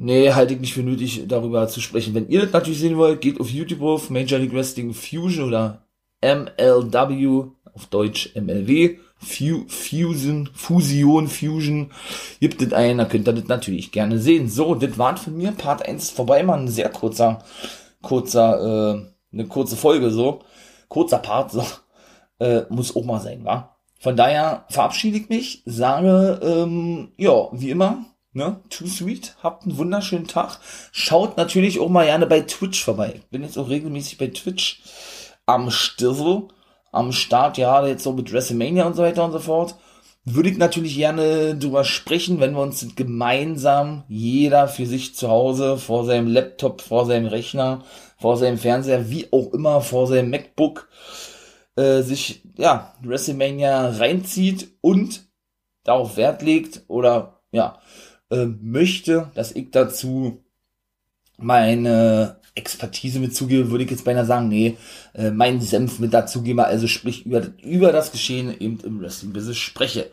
Nee, 0.00 0.32
halte 0.32 0.54
ich 0.54 0.60
nicht 0.60 0.74
für 0.74 0.82
nötig, 0.82 1.24
darüber 1.26 1.66
zu 1.66 1.80
sprechen. 1.80 2.14
Wenn 2.14 2.28
ihr 2.28 2.42
das 2.42 2.52
natürlich 2.52 2.78
sehen 2.78 2.96
wollt, 2.96 3.20
geht 3.20 3.40
auf 3.40 3.50
YouTube 3.50 3.82
auf 3.82 4.10
Major 4.10 4.38
League 4.38 4.54
Wrestling 4.54 4.94
Fusion 4.94 5.48
oder 5.48 5.82
MLW, 6.22 7.46
auf 7.74 7.86
Deutsch 7.86 8.30
MLW, 8.36 8.98
Fu 9.18 9.64
Fusion, 9.66 10.48
Fusion, 10.54 11.26
Fusion. 11.26 11.90
Gibt 12.38 12.62
es 12.62 12.72
ein, 12.72 12.98
da 12.98 13.06
könnt 13.06 13.26
ihr 13.26 13.32
das 13.32 13.48
natürlich 13.48 13.90
gerne 13.90 14.20
sehen. 14.20 14.48
So, 14.48 14.76
das 14.76 14.96
war 14.98 15.16
von 15.16 15.36
mir 15.36 15.50
Part 15.50 15.86
1 15.86 16.10
vorbei, 16.10 16.44
mal 16.44 16.60
ein 16.60 16.68
sehr 16.68 16.90
kurzer, 16.90 17.40
kurzer, 18.00 19.02
äh, 19.02 19.34
eine 19.34 19.46
kurze 19.46 19.76
Folge, 19.76 20.10
so. 20.10 20.42
Kurzer 20.88 21.18
Part, 21.18 21.52
so. 21.52 21.64
Äh, 22.40 22.66
muss 22.68 22.94
auch 22.94 23.04
mal 23.04 23.18
sein, 23.18 23.44
wa? 23.44 23.74
Von 23.98 24.16
daher 24.16 24.64
verabschiede 24.68 25.18
ich 25.18 25.28
mich, 25.28 25.64
sage, 25.66 26.38
ähm, 26.40 27.08
ja, 27.16 27.48
wie 27.50 27.70
immer, 27.70 28.04
ne, 28.32 28.60
too 28.70 28.86
sweet, 28.86 29.36
habt 29.42 29.64
einen 29.64 29.78
wunderschönen 29.78 30.26
Tag. 30.26 30.58
Schaut 30.92 31.36
natürlich 31.36 31.80
auch 31.80 31.88
mal 31.88 32.06
gerne 32.06 32.26
bei 32.26 32.40
Twitch 32.42 32.82
vorbei. 32.84 33.20
Bin 33.30 33.42
jetzt 33.42 33.58
auch 33.58 33.68
regelmäßig 33.68 34.18
bei 34.18 34.28
Twitch 34.28 34.82
am 35.46 35.70
Stissel, 35.70 36.48
am 36.92 37.12
Start, 37.12 37.58
ja, 37.58 37.86
jetzt 37.86 38.04
so 38.04 38.12
mit 38.12 38.32
WrestleMania 38.32 38.84
und 38.86 38.96
so 38.96 39.02
weiter 39.02 39.24
und 39.24 39.32
so 39.32 39.38
fort. 39.38 39.76
Würde 40.24 40.50
ich 40.50 40.58
natürlich 40.58 40.94
gerne 40.96 41.56
drüber 41.56 41.84
sprechen, 41.84 42.38
wenn 42.38 42.52
wir 42.52 42.60
uns 42.60 42.86
gemeinsam, 42.96 44.04
jeder 44.08 44.68
für 44.68 44.84
sich 44.84 45.14
zu 45.14 45.28
Hause, 45.28 45.78
vor 45.78 46.04
seinem 46.04 46.26
Laptop, 46.26 46.82
vor 46.82 47.06
seinem 47.06 47.26
Rechner, 47.26 47.84
vor 48.18 48.36
seinem 48.36 48.58
Fernseher, 48.58 49.08
wie 49.10 49.32
auch 49.32 49.54
immer, 49.54 49.80
vor 49.80 50.06
seinem 50.06 50.30
MacBook, 50.30 50.88
äh, 51.76 52.02
sich 52.02 52.42
ja 52.58 52.92
WrestleMania 53.02 53.90
reinzieht 53.90 54.68
und 54.82 55.22
darauf 55.84 56.16
Wert 56.18 56.42
legt 56.42 56.82
oder 56.88 57.40
ja 57.50 57.78
äh, 58.30 58.46
möchte, 58.46 59.30
dass 59.34 59.52
ich 59.52 59.70
dazu 59.70 60.42
meine 61.36 62.40
Expertise 62.54 63.20
mit 63.20 63.34
zugebe, 63.34 63.70
würde 63.70 63.84
ich 63.84 63.90
jetzt 63.90 64.04
beinahe 64.04 64.26
sagen, 64.26 64.48
nee, 64.48 64.76
äh, 65.14 65.30
meinen 65.30 65.60
Senf 65.60 65.98
mit 66.00 66.12
dazugebe, 66.12 66.64
also 66.64 66.86
sprich 66.86 67.24
über, 67.26 67.42
über 67.62 67.92
das 67.92 68.10
Geschehen 68.10 68.54
eben 68.60 68.80
im 68.80 69.00
Wrestling-Business 69.00 69.56
spreche. 69.56 70.10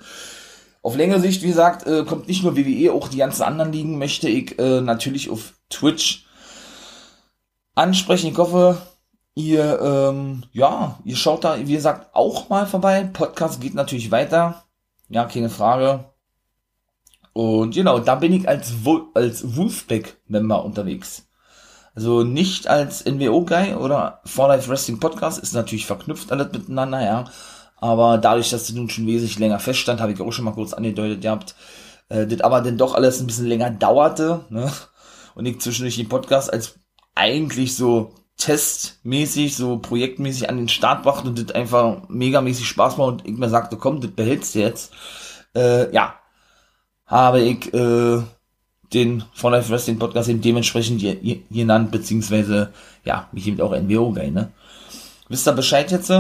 Auf 0.82 0.95
längere 0.95 1.19
Sicht, 1.19 1.41
wie 1.41 1.47
gesagt, 1.47 1.88
äh, 1.88 2.04
kommt 2.06 2.28
nicht 2.28 2.43
nur 2.43 2.56
WWE, 2.56 2.93
auch 2.93 3.08
die 3.08 3.17
ganzen 3.17 3.41
anderen 3.41 3.73
Ligen 3.73 3.97
möchte 3.97 4.30
ich 4.30 4.60
äh, 4.60 4.82
natürlich 4.82 5.30
auf 5.32 5.54
Twitch 5.69 6.28
ansprechen. 7.73 8.28
Ich 8.32 8.38
hoffe, 8.38 8.78
Ihr, 9.38 9.82
ähm, 9.82 10.43
ja, 10.54 10.97
ihr 11.04 11.17
schaut 11.17 11.43
da, 11.43 11.58
wie 11.60 11.73
gesagt, 11.73 12.15
auch 12.15 12.47
mal 12.47 12.65
vorbei. 12.65 13.04
Podcast 13.12 13.60
geht 13.60 13.75
natürlich 13.75 14.10
weiter. 14.10 14.63
Ja, 15.10 15.25
keine 15.25 15.49
Frage. 15.49 16.06
Und 17.36 17.74
genau, 17.74 18.00
da 18.00 18.15
bin 18.15 18.32
ich 18.32 18.48
als, 18.48 18.86
Wo 18.86 19.10
als 19.13 19.58
Wolfpack-Member 19.58 20.63
unterwegs. 20.63 21.28
Also 21.93 22.24
nicht 22.24 22.69
als 22.69 23.04
NWO-Guy 23.04 23.74
oder 23.74 24.21
For 24.24 24.48
Life 24.48 24.69
Wrestling 24.69 25.02
Podcast, 25.02 25.43
ist 25.43 25.54
natürlich 25.54 25.86
verknüpft 25.86 26.32
alles 26.32 26.54
miteinander, 26.54 27.04
ja. 27.04 27.26
Aber 27.76 28.17
dadurch, 28.19 28.52
dass 28.52 28.67
das 28.67 28.74
nun 28.74 28.89
schon 28.89 29.06
wesentlich 29.06 29.38
länger 29.38 29.60
feststand, 29.60 30.00
habe 30.00 30.13
ich 30.13 30.21
auch 30.21 30.32
schon 30.32 30.45
mal 30.45 30.54
kurz 30.54 30.71
angedeutet 30.71 31.24
gehabt, 31.24 31.56
äh, 32.08 32.26
das 32.26 32.39
aber 32.39 32.62
dann 32.62 32.78
doch 32.78 32.95
alles 32.95 33.19
ein 33.19 33.28
bisschen 33.28 33.48
länger 33.48 33.69
dauerte, 33.69 34.45
ne? 34.50 34.71
Und 35.36 35.45
ich 35.45 35.60
zwischendurch 35.60 35.98
den 35.98 36.08
Podcast 36.08 36.54
als 36.54 36.80
eigentlich 37.15 37.76
so 37.76 38.13
testmäßig, 38.38 39.58
so 39.58 39.80
projektmäßig 39.80 40.48
an 40.50 40.56
den 40.56 40.69
Start 40.69 41.04
brachte 41.04 41.28
und 41.28 41.38
das 41.38 41.54
einfach 41.54 42.08
megamäßig 42.08 42.65
Spaß 42.65 42.95
macht 42.95 43.10
und 43.10 43.28
ich 43.28 43.38
mir 43.38 43.50
sagte, 43.50 43.76
komm, 43.76 44.00
das 44.00 44.12
behältst 44.12 44.56
du 44.56 44.60
jetzt. 44.60 44.93
Äh, 45.54 45.93
ja, 45.93 46.15
habe 47.06 47.41
ich 47.41 47.74
äh, 47.74 48.22
den 48.94 49.24
For 49.34 49.52
Life 49.52 49.70
Wrestling 49.70 50.00
Podcast 50.00 50.30
eben 50.30 50.41
dementsprechend 50.41 51.04
genannt, 51.52 51.91
beziehungsweise, 51.91 52.72
ja, 53.04 53.28
mich 53.32 53.48
eben 53.48 53.62
auch 53.62 53.76
NWO 53.76 54.12
geil, 54.12 54.32
ne? 54.32 54.52
Wisst 55.28 55.48
ihr 55.48 55.54
Bescheid 55.54 55.91
jetzt? 55.91 56.12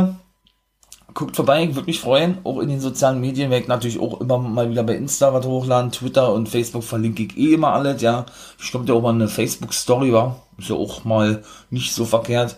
Guckt 1.13 1.35
vorbei, 1.35 1.63
ich 1.63 1.75
würde 1.75 1.85
mich 1.85 1.99
freuen. 1.99 2.39
Auch 2.43 2.59
in 2.59 2.69
den 2.69 2.81
sozialen 2.81 3.21
Medien 3.21 3.49
werde 3.49 3.63
ich 3.63 3.67
natürlich 3.69 3.99
auch 3.99 4.19
immer 4.19 4.37
mal 4.37 4.69
wieder 4.69 4.83
bei 4.83 4.95
Insta 4.95 5.33
was 5.33 5.45
hochladen. 5.45 5.91
Twitter 5.91 6.33
und 6.33 6.49
Facebook 6.49 6.83
verlinke 6.83 7.23
ich 7.23 7.37
eh 7.37 7.53
immer 7.53 7.71
alles, 7.73 8.01
ja. 8.01 8.25
Ich 8.59 8.71
glaube, 8.71 8.87
ja 8.87 8.95
auch 8.95 9.01
mal 9.01 9.13
eine 9.13 9.27
Facebook-Story 9.27 10.11
war. 10.11 10.41
Ist 10.57 10.69
ja 10.69 10.75
auch 10.75 11.05
mal 11.05 11.43
nicht 11.69 11.93
so 11.93 12.03
verkehrt. 12.03 12.57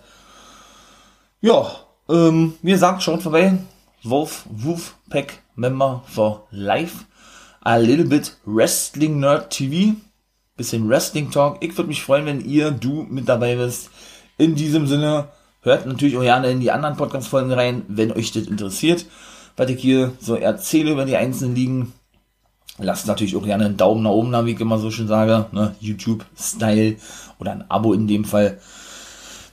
Ja, 1.42 1.70
ähm, 2.10 2.54
wie 2.62 2.72
gesagt, 2.72 3.04
schaut 3.04 3.22
vorbei. 3.22 3.58
Wolf, 4.04 4.46
Wolfpack 4.50 5.44
Member 5.56 6.04
for 6.08 6.48
Life. 6.50 7.06
A 7.62 7.78
little 7.78 8.06
bit 8.06 8.38
Wrestling 8.46 9.20
Nerd 9.20 9.50
TV. 9.50 9.96
Bisschen 10.56 10.88
Wrestling 10.90 11.32
Talk. 11.32 11.58
Ich 11.62 11.78
würde 11.78 11.90
mich 11.90 12.02
freuen, 12.02 12.26
wenn 12.26 12.42
ihr, 12.42 12.72
du 12.72 13.06
mit 13.10 13.28
dabei 13.28 13.56
bist. 13.56 13.90
In 14.38 14.56
diesem 14.56 14.88
Sinne, 14.88 15.28
hört 15.62 15.86
natürlich 15.86 16.18
auch 16.18 16.22
gerne 16.22 16.50
in 16.50 16.60
die 16.60 16.72
anderen 16.72 16.98
Podcast-Folgen 16.98 17.52
rein, 17.52 17.84
wenn 17.88 18.12
euch 18.12 18.32
das 18.32 18.48
interessiert. 18.48 19.06
Was 19.56 19.70
ich 19.70 19.82
hier 19.82 20.14
so 20.20 20.36
erzähle 20.36 20.92
über 20.92 21.06
die 21.06 21.18
einzelnen 21.18 21.56
Ligen. 21.56 21.94
Lasst 22.80 23.08
natürlich 23.08 23.36
auch 23.36 23.44
gerne 23.44 23.66
einen 23.66 23.78
Daumen 23.78 24.04
nach 24.04 24.12
oben 24.12 24.32
da, 24.32 24.46
wie 24.46 24.52
ich 24.52 24.60
immer 24.60 24.78
so 24.78 24.92
schön 24.92 25.08
sage. 25.08 25.48
Ne? 25.52 25.76
YouTube-Style 25.80 26.98
oder 27.40 27.52
ein 27.52 27.70
Abo 27.70 27.94
in 27.94 28.08
dem 28.08 28.24
Fall. 28.24 28.60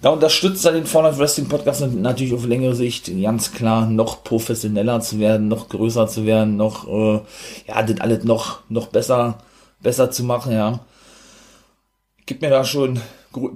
Da 0.05 0.11
unterstützt 0.11 0.67
er 0.67 0.73
den 0.73 0.85
Fallout 0.85 1.19
Wrestling 1.19 1.49
Podcast 1.49 1.81
natürlich 1.81 2.35
auf 2.35 2.45
längere 2.45 2.75
Sicht 2.75 3.11
ganz 3.23 3.53
klar 3.53 3.87
noch 3.87 4.23
professioneller 4.23 5.01
zu 5.01 5.19
werden, 5.19 5.49
noch 5.49 5.71
größer 5.71 6.09
zu 6.09 6.27
werden, 6.27 6.59
noch, 6.59 6.87
äh, 6.87 7.21
ja, 7.67 7.83
das 7.83 8.03
alles 8.03 8.23
noch, 8.23 8.61
noch 8.69 8.89
besser, 8.89 9.39
besser 9.81 10.11
zu 10.11 10.23
machen, 10.25 10.53
ja. 10.53 10.81
Gibt 12.27 12.43
mir 12.43 12.51
da 12.51 12.65
schon 12.65 13.01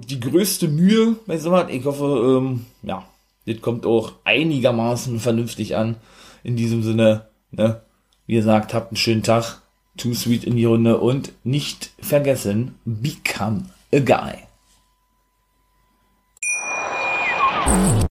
die 0.07 0.19
größte 0.19 0.69
Mühe 0.69 1.17
bei 1.27 1.37
sowas. 1.37 1.67
Ich 1.69 1.85
hoffe, 1.85 2.39
ähm, 2.39 2.65
ja, 2.81 3.03
das 3.45 3.61
kommt 3.61 3.85
auch 3.85 4.13
einigermaßen 4.23 5.19
vernünftig 5.19 5.75
an. 5.75 5.97
In 6.43 6.55
diesem 6.55 6.81
Sinne, 6.81 7.27
ne, 7.51 7.83
wie 8.25 8.33
gesagt, 8.33 8.73
habt 8.73 8.89
einen 8.89 8.97
schönen 8.97 9.21
Tag. 9.21 9.61
Too 9.97 10.15
sweet 10.15 10.45
in 10.45 10.55
die 10.55 10.65
Runde 10.65 10.97
und 10.97 11.31
nicht 11.43 11.91
vergessen, 11.99 12.73
become 12.85 13.65
a 13.93 13.99
guy. 13.99 14.48